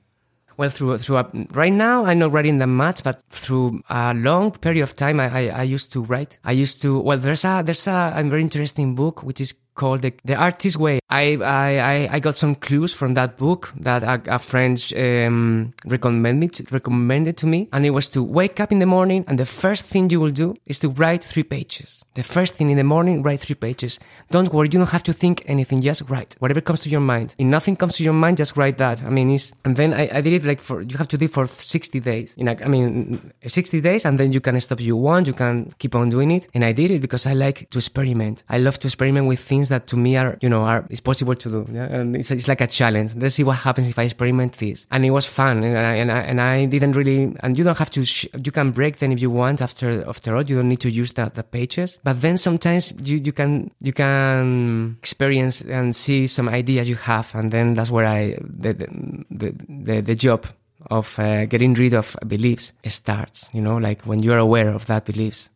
Well, 0.56 0.70
through 0.70 0.98
through 0.98 1.18
a, 1.18 1.30
right 1.52 1.72
now 1.72 2.04
I'm 2.04 2.18
not 2.18 2.32
writing 2.32 2.58
that 2.58 2.66
much, 2.66 3.04
but 3.04 3.22
through 3.28 3.80
a 3.88 4.12
long 4.12 4.50
period 4.52 4.82
of 4.82 4.96
time 4.96 5.20
I, 5.20 5.28
I, 5.28 5.60
I 5.60 5.62
used 5.62 5.92
to 5.92 6.02
write. 6.02 6.38
I 6.44 6.52
used 6.52 6.82
to 6.82 6.98
well, 6.98 7.18
there's 7.18 7.44
a 7.44 7.62
there's 7.64 7.86
a, 7.86 8.12
a 8.14 8.22
very 8.24 8.42
interesting 8.42 8.94
book 8.94 9.22
which 9.22 9.40
is 9.40 9.54
called 9.78 10.02
the, 10.02 10.12
the 10.24 10.34
Artist 10.34 10.76
Way. 10.76 10.98
I, 11.08 11.38
I, 11.42 12.16
I 12.16 12.20
got 12.20 12.36
some 12.36 12.54
clues 12.54 12.92
from 12.92 13.14
that 13.14 13.38
book 13.38 13.72
that 13.76 14.02
a, 14.02 14.34
a 14.34 14.38
friend 14.38 14.76
um, 14.96 15.72
recommended, 15.86 16.70
recommended 16.70 17.38
to 17.38 17.46
me. 17.46 17.68
And 17.72 17.86
it 17.86 17.90
was 17.90 18.08
to 18.08 18.22
wake 18.22 18.60
up 18.60 18.70
in 18.72 18.80
the 18.80 18.86
morning 18.86 19.24
and 19.26 19.38
the 19.38 19.46
first 19.46 19.84
thing 19.84 20.10
you 20.10 20.20
will 20.20 20.30
do 20.30 20.56
is 20.66 20.78
to 20.80 20.90
write 20.90 21.24
three 21.24 21.44
pages. 21.44 22.04
The 22.14 22.22
first 22.22 22.54
thing 22.54 22.68
in 22.70 22.76
the 22.76 22.84
morning, 22.84 23.22
write 23.22 23.40
three 23.40 23.54
pages. 23.54 23.98
Don't 24.30 24.52
worry, 24.52 24.66
you 24.66 24.78
don't 24.80 24.90
have 24.90 25.04
to 25.04 25.12
think 25.12 25.44
anything, 25.46 25.80
just 25.80 26.02
write. 26.10 26.34
Whatever 26.40 26.60
comes 26.60 26.82
to 26.82 26.90
your 26.90 27.00
mind. 27.00 27.34
If 27.38 27.46
nothing 27.46 27.76
comes 27.76 27.96
to 27.96 28.04
your 28.04 28.12
mind, 28.12 28.36
just 28.38 28.56
write 28.56 28.76
that. 28.78 29.02
I 29.04 29.10
mean, 29.10 29.30
it's, 29.30 29.54
and 29.64 29.76
then 29.76 29.94
I, 29.94 30.10
I 30.12 30.20
did 30.20 30.32
it 30.32 30.44
like 30.44 30.60
for, 30.60 30.82
you 30.82 30.96
have 30.98 31.08
to 31.08 31.16
do 31.16 31.26
it 31.26 31.32
for 31.32 31.46
60 31.46 32.00
days. 32.00 32.36
In 32.36 32.48
a, 32.48 32.56
I 32.62 32.68
mean, 32.68 33.32
60 33.46 33.80
days 33.80 34.04
and 34.04 34.18
then 34.18 34.32
you 34.32 34.40
can 34.40 34.60
stop 34.60 34.80
you 34.80 34.96
want, 34.96 35.26
you 35.28 35.32
can 35.32 35.70
keep 35.78 35.94
on 35.94 36.10
doing 36.10 36.32
it. 36.32 36.48
And 36.52 36.64
I 36.64 36.72
did 36.72 36.90
it 36.90 37.00
because 37.00 37.24
I 37.24 37.34
like 37.34 37.70
to 37.70 37.78
experiment. 37.78 38.42
I 38.48 38.58
love 38.58 38.78
to 38.80 38.88
experiment 38.88 39.26
with 39.26 39.40
things 39.40 39.67
things 39.68 39.80
that 39.80 39.86
to 39.88 39.96
me 39.96 40.16
are, 40.16 40.36
you 40.40 40.48
know, 40.48 40.62
are, 40.62 40.84
it's 40.90 41.00
possible 41.00 41.34
to 41.34 41.48
do. 41.48 41.66
Yeah? 41.72 41.86
And 41.86 42.16
it's, 42.16 42.30
it's 42.30 42.48
like 42.48 42.60
a 42.60 42.66
challenge. 42.66 43.14
Let's 43.16 43.34
see 43.34 43.44
what 43.44 43.58
happens 43.58 43.88
if 43.88 43.98
I 43.98 44.04
experiment 44.04 44.54
this. 44.58 44.86
And 44.90 45.04
it 45.04 45.10
was 45.10 45.26
fun. 45.26 45.62
And 45.62 45.78
I, 45.78 45.94
and 45.96 46.10
I, 46.10 46.20
and 46.20 46.40
I 46.40 46.66
didn't 46.66 46.92
really, 46.92 47.34
and 47.40 47.56
you 47.56 47.64
don't 47.64 47.78
have 47.78 47.90
to, 47.90 48.04
sh- 48.04 48.26
you 48.44 48.52
can 48.52 48.72
break 48.72 48.98
them 48.98 49.12
if 49.12 49.20
you 49.20 49.30
want 49.30 49.60
after, 49.60 50.04
after 50.08 50.36
all. 50.36 50.42
You 50.42 50.56
don't 50.56 50.68
need 50.68 50.80
to 50.80 50.90
use 50.90 51.12
the, 51.12 51.30
the 51.34 51.42
pages. 51.42 51.98
But 52.02 52.20
then 52.20 52.38
sometimes 52.38 52.94
you, 53.00 53.18
you 53.18 53.32
can, 53.32 53.70
you 53.80 53.92
can 53.92 54.96
experience 54.98 55.62
and 55.62 55.94
see 55.94 56.26
some 56.26 56.48
ideas 56.48 56.88
you 56.88 56.96
have. 56.96 57.34
And 57.34 57.50
then 57.50 57.74
that's 57.74 57.90
where 57.90 58.06
I, 58.06 58.36
the, 58.40 58.72
the, 58.72 59.54
the, 59.68 60.00
the 60.00 60.14
job 60.14 60.46
of 60.90 61.18
uh, 61.18 61.44
getting 61.46 61.74
rid 61.74 61.92
of 61.92 62.16
beliefs 62.26 62.72
starts, 62.86 63.50
you 63.52 63.60
know, 63.60 63.76
like 63.76 64.02
when 64.02 64.22
you're 64.22 64.38
aware 64.38 64.70
of 64.70 64.86
that 64.86 65.04
beliefs. 65.04 65.50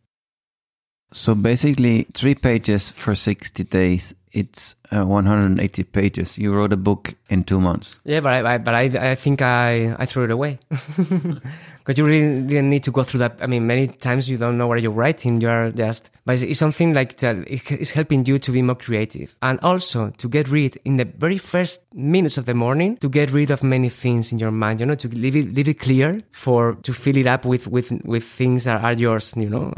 So 1.13 1.35
basically, 1.35 2.07
three 2.13 2.35
pages 2.35 2.89
for 2.89 3.13
60 3.13 3.63
days. 3.65 4.15
It's 4.31 4.75
uh, 4.91 5.05
180 5.05 5.83
pages. 5.83 6.39
You 6.39 6.51
wrote 6.55 6.73
a 6.73 6.77
book 6.77 7.13
in 7.29 7.43
two 7.43 7.59
months. 7.59 7.99
Yeah, 8.03 8.19
but 8.19 8.33
I, 8.33 8.55
I 8.55 8.57
but 8.57 8.73
I, 8.73 9.11
I 9.11 9.15
think 9.15 9.43
I, 9.43 9.95
I 9.99 10.07
threw 10.07 10.23
it 10.23 10.31
away 10.31 10.57
because 10.69 11.99
you 11.99 12.03
really 12.03 12.41
didn't 12.41 12.71
need 12.71 12.81
to 12.85 12.91
go 12.91 13.03
through 13.03 13.19
that. 13.19 13.37
I 13.41 13.45
mean, 13.45 13.67
many 13.67 13.89
times 13.89 14.27
you 14.27 14.39
don't 14.39 14.57
know 14.57 14.65
what 14.65 14.81
you're 14.81 14.91
writing. 14.91 15.39
You're 15.39 15.69
just, 15.69 16.09
but 16.25 16.33
it's, 16.33 16.41
it's 16.41 16.57
something 16.57 16.95
like 16.95 17.17
that. 17.17 17.43
It's 17.45 17.91
helping 17.91 18.25
you 18.25 18.39
to 18.39 18.51
be 18.51 18.63
more 18.63 18.75
creative 18.75 19.35
and 19.43 19.59
also 19.61 20.09
to 20.17 20.27
get 20.27 20.47
rid 20.47 20.77
in 20.83 20.97
the 20.97 21.05
very 21.05 21.37
first 21.37 21.93
minutes 21.93 22.39
of 22.39 22.47
the 22.47 22.55
morning 22.55 22.97
to 22.97 23.09
get 23.09 23.29
rid 23.29 23.51
of 23.51 23.61
many 23.61 23.89
things 23.89 24.31
in 24.31 24.39
your 24.39 24.51
mind. 24.51 24.79
You 24.79 24.87
know, 24.87 24.95
to 24.95 25.07
leave 25.09 25.35
it 25.35 25.53
leave 25.53 25.67
it 25.67 25.77
clear 25.79 26.21
for 26.31 26.73
to 26.81 26.91
fill 26.91 27.17
it 27.17 27.27
up 27.27 27.45
with 27.45 27.67
with 27.67 27.91
with 28.03 28.23
things 28.23 28.63
that 28.63 28.83
are 28.83 28.93
yours. 28.93 29.35
You 29.37 29.51
know 29.51 29.73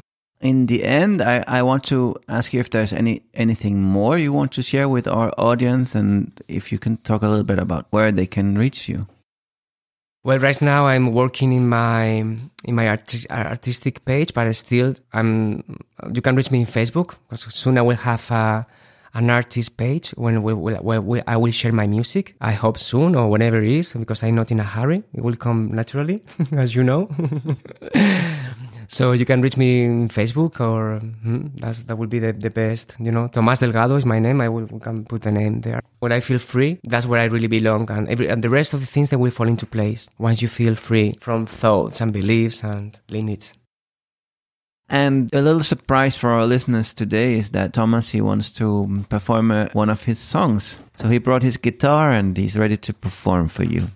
in 0.45 0.67
the 0.67 0.84
end, 0.84 1.21
I, 1.21 1.43
I 1.47 1.63
want 1.63 1.84
to 1.86 2.15
ask 2.29 2.53
you 2.53 2.60
if 2.60 2.69
there's 2.69 2.93
any 2.93 3.23
anything 3.34 3.81
more 3.81 4.17
you 4.17 4.31
want 4.31 4.51
to 4.53 4.62
share 4.62 4.88
with 4.88 5.08
our 5.08 5.34
audience, 5.38 5.95
and 5.95 6.31
if 6.47 6.71
you 6.71 6.77
can 6.77 6.97
talk 6.97 7.23
a 7.23 7.27
little 7.27 7.43
bit 7.43 7.60
about 7.60 7.88
where 7.89 8.12
they 8.12 8.27
can 8.27 8.58
reach 8.58 8.88
you. 8.88 9.08
Well, 10.23 10.39
right 10.39 10.60
now 10.62 10.88
I'm 10.88 11.13
working 11.13 11.53
in 11.53 11.67
my 11.67 12.05
in 12.63 12.75
my 12.75 12.88
arti- 12.89 13.29
artistic 13.29 14.05
page, 14.05 14.34
but 14.34 14.51
still 14.53 14.95
I'm. 15.13 15.79
You 16.13 16.21
can 16.21 16.36
reach 16.36 16.51
me 16.51 16.62
in 16.62 16.67
Facebook 16.67 17.15
because 17.29 17.53
soon 17.53 17.77
I 17.77 17.81
will 17.81 17.97
have 17.97 18.29
a, 18.31 18.67
an 19.13 19.29
artist 19.29 19.77
page 19.77 20.10
when 20.12 20.43
we, 20.43 20.53
we, 20.53 20.99
we, 20.99 21.21
I 21.25 21.38
will 21.38 21.51
share 21.51 21.71
my 21.71 21.88
music. 21.88 22.36
I 22.41 22.51
hope 22.51 22.77
soon 22.77 23.15
or 23.15 23.29
whenever 23.29 23.62
it 23.62 23.71
is 23.71 23.93
because 23.93 24.23
I'm 24.23 24.36
not 24.36 24.51
in 24.51 24.60
a 24.60 24.63
hurry. 24.63 25.03
It 25.13 25.21
will 25.21 25.38
come 25.38 25.71
naturally, 25.71 26.23
as 26.51 26.75
you 26.75 26.84
know. 26.84 27.10
So 28.88 29.12
you 29.13 29.26
can 29.26 29.41
reach 29.41 29.58
me 29.58 29.84
in 29.84 30.10
Facebook 30.10 30.60
or 30.60 31.00
hmm, 31.00 31.48
that 31.58 31.98
would 31.98 32.10
be 32.10 32.19
the, 32.19 32.34
the 32.34 32.50
best. 32.50 32.95
You 33.00 33.12
know, 33.12 33.28
Tomas 33.28 33.60
Delgado 33.60 33.95
is 33.95 34.06
my 34.06 34.19
name. 34.19 34.41
I 34.41 34.50
will 34.50 34.67
can 34.80 35.06
put 35.06 35.24
the 35.24 35.32
name 35.32 35.62
there. 35.62 35.82
When 36.00 36.12
I 36.12 36.19
feel 36.19 36.39
free, 36.39 36.80
that's 36.84 37.06
where 37.06 37.19
I 37.19 37.26
really 37.26 37.48
belong, 37.48 37.89
and 37.91 38.08
every 38.10 38.28
and 38.28 38.43
the 38.43 38.50
rest 38.50 38.74
of 38.74 38.80
the 38.80 38.86
things 38.86 39.10
that 39.10 39.19
will 39.19 39.32
fall 39.32 39.48
into 39.48 39.65
place 39.65 40.10
once 40.17 40.41
you 40.41 40.48
feel 40.48 40.76
free 40.76 41.13
from 41.19 41.45
thoughts 41.45 42.02
and 42.02 42.13
beliefs 42.13 42.63
and 42.63 43.00
limits. 43.10 43.58
And 44.88 45.34
a 45.34 45.41
little 45.41 45.63
surprise 45.63 46.15
for 46.15 46.30
our 46.30 46.45
listeners 46.45 46.93
today 46.93 47.34
is 47.34 47.50
that 47.52 47.74
Thomas 47.74 48.10
he 48.10 48.21
wants 48.21 48.52
to 48.52 49.04
perform 49.10 49.50
a, 49.50 49.67
one 49.74 49.89
of 49.89 50.04
his 50.04 50.19
songs. 50.19 50.84
So 50.93 51.08
he 51.08 51.17
brought 51.17 51.41
his 51.41 51.58
guitar 51.58 52.12
and 52.12 52.38
he's 52.38 52.56
ready 52.56 52.78
to 52.78 52.93
perform 52.93 53.48
for 53.48 53.63
you. 53.63 53.88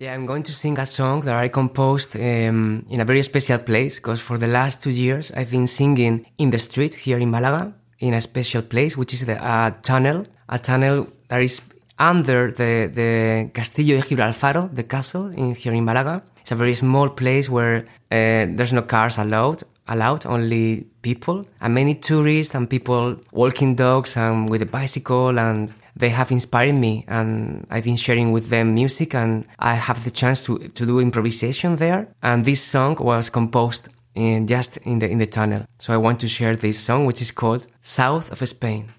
Yeah, 0.00 0.12
I'm 0.12 0.26
going 0.26 0.42
to 0.42 0.52
sing 0.52 0.76
a 0.80 0.86
song 0.86 1.20
that 1.20 1.36
I 1.36 1.46
composed 1.46 2.16
um, 2.16 2.84
in 2.90 3.00
a 3.00 3.04
very 3.04 3.22
special 3.22 3.58
place 3.58 3.94
because 4.00 4.20
for 4.20 4.36
the 4.36 4.48
last 4.48 4.82
two 4.82 4.90
years 4.90 5.30
I've 5.30 5.52
been 5.52 5.68
singing 5.68 6.26
in 6.36 6.50
the 6.50 6.58
street 6.58 6.96
here 6.96 7.18
in 7.18 7.30
Malaga 7.30 7.72
in 8.00 8.12
a 8.12 8.20
special 8.20 8.62
place, 8.62 8.96
which 8.96 9.14
is 9.14 9.24
the 9.24 9.40
uh, 9.40 9.70
tunnel, 9.82 10.26
a 10.48 10.58
tunnel 10.58 11.06
that 11.28 11.42
is 11.42 11.60
under 11.96 12.50
the, 12.50 12.90
the 12.92 13.50
Castillo 13.54 14.00
de 14.00 14.02
Gibralfaro, 14.02 14.68
the 14.74 14.82
castle 14.82 15.28
in 15.28 15.54
here 15.54 15.72
in 15.72 15.84
Malaga. 15.84 16.24
It's 16.40 16.50
a 16.50 16.56
very 16.56 16.74
small 16.74 17.08
place 17.10 17.48
where 17.48 17.86
uh, 18.10 18.46
there's 18.50 18.72
no 18.72 18.82
cars 18.82 19.16
allowed, 19.16 19.62
allowed, 19.86 20.26
only 20.26 20.88
people 21.02 21.46
and 21.60 21.72
many 21.72 21.94
tourists 21.94 22.56
and 22.56 22.68
people 22.68 23.16
walking 23.32 23.76
dogs 23.76 24.16
and 24.16 24.50
with 24.50 24.60
a 24.60 24.66
bicycle 24.66 25.38
and 25.38 25.72
they 25.96 26.10
have 26.10 26.30
inspired 26.30 26.74
me 26.74 27.04
and 27.08 27.66
I've 27.70 27.84
been 27.84 27.96
sharing 27.96 28.32
with 28.32 28.48
them 28.48 28.74
music 28.74 29.14
and 29.14 29.46
I 29.58 29.74
have 29.74 30.04
the 30.04 30.10
chance 30.10 30.44
to, 30.46 30.58
to 30.58 30.86
do 30.86 31.00
improvisation 31.00 31.76
there. 31.76 32.08
And 32.22 32.44
this 32.44 32.62
song 32.62 32.96
was 33.00 33.30
composed 33.30 33.88
in 34.14 34.46
just 34.46 34.76
in 34.78 34.98
the, 34.98 35.08
in 35.08 35.18
the 35.18 35.26
tunnel. 35.26 35.66
So 35.78 35.92
I 35.92 35.96
want 35.96 36.20
to 36.20 36.28
share 36.28 36.56
this 36.56 36.78
song, 36.78 37.04
which 37.06 37.20
is 37.20 37.30
called 37.30 37.66
South 37.80 38.30
of 38.32 38.46
Spain. 38.48 38.92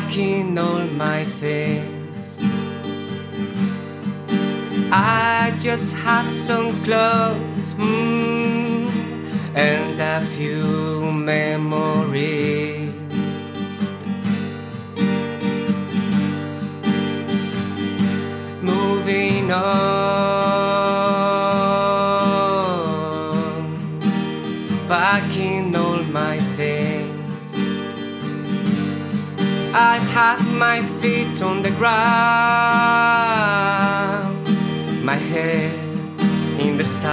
Packing 0.00 0.58
all 0.58 0.86
my 1.04 1.24
things. 1.24 2.38
I 4.92 5.56
just 5.58 5.96
have 5.96 6.28
some 6.28 6.68
clothes 6.84 7.72
mm, 7.74 8.90
and 9.54 9.98
a 9.98 10.20
few 10.34 11.10
memories. 11.12 12.92
Moving 18.62 19.50
on. 19.50 19.85
Had 30.16 30.40
my 30.66 30.80
feet 30.80 31.42
on 31.42 31.60
the 31.60 31.70
ground, 31.72 31.92
my 35.04 35.16
head 35.16 35.74
in 36.58 36.78
the 36.78 36.84
stars, 36.84 37.06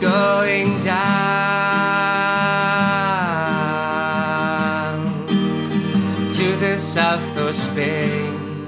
going 0.00 0.80
down 0.80 1.04
to 6.32 6.46
the 6.64 6.78
south 6.78 7.36
of 7.36 7.54
Spain, 7.54 8.64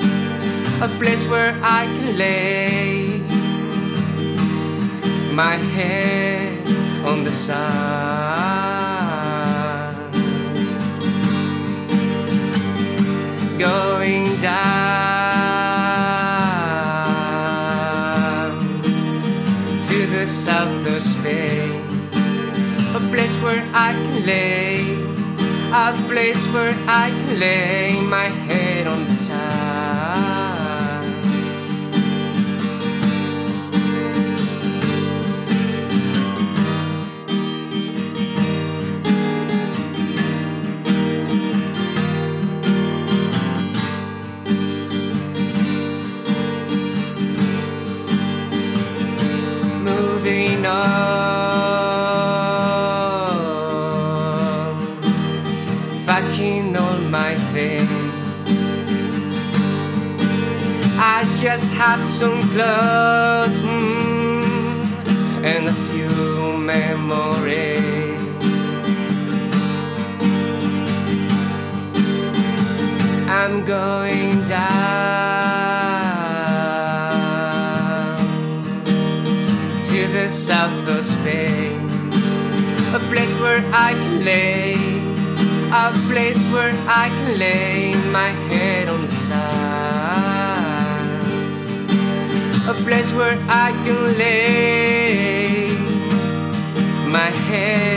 a 0.82 0.88
place 1.00 1.26
where 1.26 1.58
I 1.62 1.86
can 1.86 2.18
lay 2.18 3.18
my 5.32 5.56
head 5.74 6.45
the 7.24 7.30
sun, 7.30 7.56
going 13.58 14.36
down 14.40 15.36
to 19.82 20.06
the 20.06 20.26
south 20.26 20.86
of 20.86 21.02
Spain, 21.02 21.82
a 22.94 23.00
place 23.12 23.36
where 23.42 23.62
I 23.72 23.92
can 23.92 24.26
lay, 24.26 24.80
a 25.72 25.92
place 26.08 26.46
where 26.54 26.74
I 26.86 27.10
can 27.10 27.38
lay 27.40 28.00
my 28.02 28.28
head 28.28 28.86
on 28.86 29.04
the 29.04 29.10
sun. 29.10 29.55
Just 61.56 61.72
have 61.72 62.02
some 62.02 62.38
clothes 62.50 63.56
mm, 63.60 64.84
and 65.42 65.68
a 65.68 65.72
few 65.88 66.58
memories. 66.58 68.20
I'm 73.40 73.64
going 73.64 74.44
down 74.44 74.66
to 79.88 79.98
the 80.08 80.28
south 80.28 80.88
of 80.90 81.02
Spain, 81.02 81.88
a 82.94 82.98
place 83.10 83.34
where 83.40 83.62
I 83.72 83.94
can 83.94 84.24
lay, 84.26 84.74
a 85.72 85.90
place 86.10 86.42
where 86.52 86.74
I 86.86 87.08
can 87.08 87.38
lay 87.38 87.94
my 88.12 88.28
head 88.50 88.90
on 88.90 89.06
the 89.06 89.10
sun, 89.10 90.05
a 92.68 92.74
place 92.74 93.12
where 93.12 93.38
I 93.48 93.70
can 93.84 94.18
lay 94.18 95.68
my 97.08 97.30
head 97.46 97.95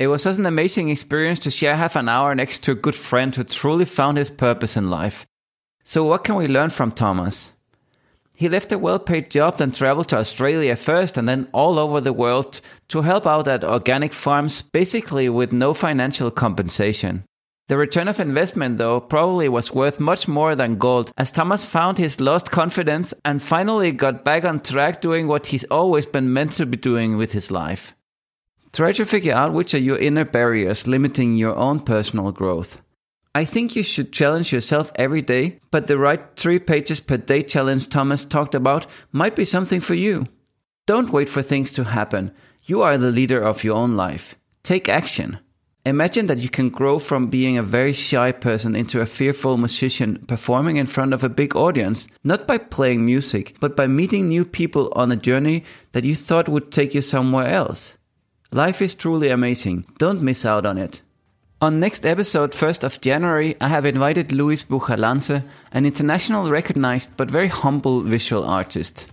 It 0.00 0.06
was 0.06 0.22
such 0.22 0.38
an 0.38 0.46
amazing 0.46 0.88
experience 0.88 1.40
to 1.40 1.50
share 1.50 1.76
half 1.76 1.94
an 1.94 2.08
hour 2.08 2.34
next 2.34 2.60
to 2.60 2.72
a 2.72 2.74
good 2.74 2.94
friend 2.94 3.36
who 3.36 3.44
truly 3.44 3.84
found 3.84 4.16
his 4.16 4.30
purpose 4.30 4.78
in 4.78 4.88
life. 4.88 5.26
So, 5.84 6.06
what 6.06 6.24
can 6.24 6.36
we 6.36 6.48
learn 6.48 6.70
from 6.70 6.90
Thomas? 6.90 7.52
He 8.34 8.48
left 8.48 8.72
a 8.72 8.78
well 8.78 8.98
paid 8.98 9.30
job 9.30 9.60
and 9.60 9.74
traveled 9.74 10.08
to 10.08 10.16
Australia 10.16 10.74
first 10.74 11.18
and 11.18 11.28
then 11.28 11.48
all 11.52 11.78
over 11.78 12.00
the 12.00 12.14
world 12.14 12.62
to 12.88 13.02
help 13.02 13.26
out 13.26 13.46
at 13.46 13.62
organic 13.62 14.14
farms, 14.14 14.62
basically 14.62 15.28
with 15.28 15.52
no 15.52 15.74
financial 15.74 16.30
compensation. 16.30 17.24
The 17.68 17.76
return 17.76 18.08
of 18.08 18.20
investment, 18.20 18.78
though, 18.78 19.00
probably 19.00 19.50
was 19.50 19.74
worth 19.74 20.00
much 20.00 20.26
more 20.26 20.54
than 20.54 20.78
gold, 20.78 21.12
as 21.18 21.30
Thomas 21.30 21.66
found 21.66 21.98
his 21.98 22.22
lost 22.22 22.50
confidence 22.50 23.12
and 23.22 23.42
finally 23.42 23.92
got 23.92 24.24
back 24.24 24.46
on 24.46 24.60
track 24.60 25.02
doing 25.02 25.28
what 25.28 25.48
he's 25.48 25.64
always 25.64 26.06
been 26.06 26.32
meant 26.32 26.52
to 26.52 26.64
be 26.64 26.78
doing 26.78 27.18
with 27.18 27.32
his 27.32 27.50
life. 27.50 27.94
Try 28.72 28.92
to 28.92 29.04
figure 29.04 29.34
out 29.34 29.52
which 29.52 29.74
are 29.74 29.78
your 29.78 29.98
inner 29.98 30.24
barriers 30.24 30.86
limiting 30.86 31.34
your 31.34 31.56
own 31.56 31.80
personal 31.80 32.30
growth. 32.30 32.80
I 33.34 33.44
think 33.44 33.76
you 33.76 33.82
should 33.82 34.12
challenge 34.12 34.52
yourself 34.52 34.92
every 34.96 35.22
day, 35.22 35.60
but 35.70 35.86
the 35.86 35.98
write 35.98 36.36
three 36.36 36.58
pages 36.58 37.00
per 37.00 37.16
day 37.16 37.42
challenge 37.42 37.88
Thomas 37.88 38.24
talked 38.24 38.54
about 38.54 38.86
might 39.12 39.36
be 39.36 39.44
something 39.44 39.80
for 39.80 39.94
you. 39.94 40.26
Don't 40.86 41.10
wait 41.10 41.28
for 41.28 41.42
things 41.42 41.70
to 41.72 41.84
happen. 41.84 42.32
You 42.64 42.82
are 42.82 42.98
the 42.98 43.12
leader 43.12 43.40
of 43.40 43.62
your 43.62 43.76
own 43.76 43.96
life. 43.96 44.36
Take 44.62 44.88
action. 44.88 45.38
Imagine 45.86 46.26
that 46.26 46.38
you 46.38 46.48
can 46.48 46.68
grow 46.68 46.98
from 46.98 47.28
being 47.28 47.56
a 47.56 47.62
very 47.62 47.92
shy 47.92 48.32
person 48.32 48.76
into 48.76 49.00
a 49.00 49.06
fearful 49.06 49.56
musician 49.56 50.24
performing 50.26 50.76
in 50.76 50.86
front 50.86 51.14
of 51.14 51.24
a 51.24 51.28
big 51.28 51.56
audience, 51.56 52.06
not 52.22 52.46
by 52.46 52.58
playing 52.58 53.06
music, 53.06 53.56
but 53.60 53.76
by 53.76 53.86
meeting 53.86 54.28
new 54.28 54.44
people 54.44 54.92
on 54.94 55.10
a 55.10 55.16
journey 55.16 55.64
that 55.92 56.04
you 56.04 56.14
thought 56.14 56.48
would 56.48 56.70
take 56.70 56.94
you 56.94 57.00
somewhere 57.00 57.48
else. 57.48 57.96
Life 58.52 58.82
is 58.82 58.96
truly 58.96 59.28
amazing. 59.28 59.84
Don't 59.98 60.22
miss 60.22 60.44
out 60.44 60.66
on 60.66 60.76
it. 60.76 61.02
On 61.60 61.78
next 61.78 62.04
episode, 62.04 62.50
1st 62.50 62.82
of 62.82 63.00
January, 63.00 63.54
I 63.60 63.68
have 63.68 63.86
invited 63.86 64.32
Luis 64.32 64.64
Bujalance, 64.64 65.44
an 65.70 65.86
international 65.86 66.50
recognized 66.50 67.16
but 67.16 67.30
very 67.30 67.46
humble 67.46 68.00
visual 68.00 68.42
artist. 68.42 69.06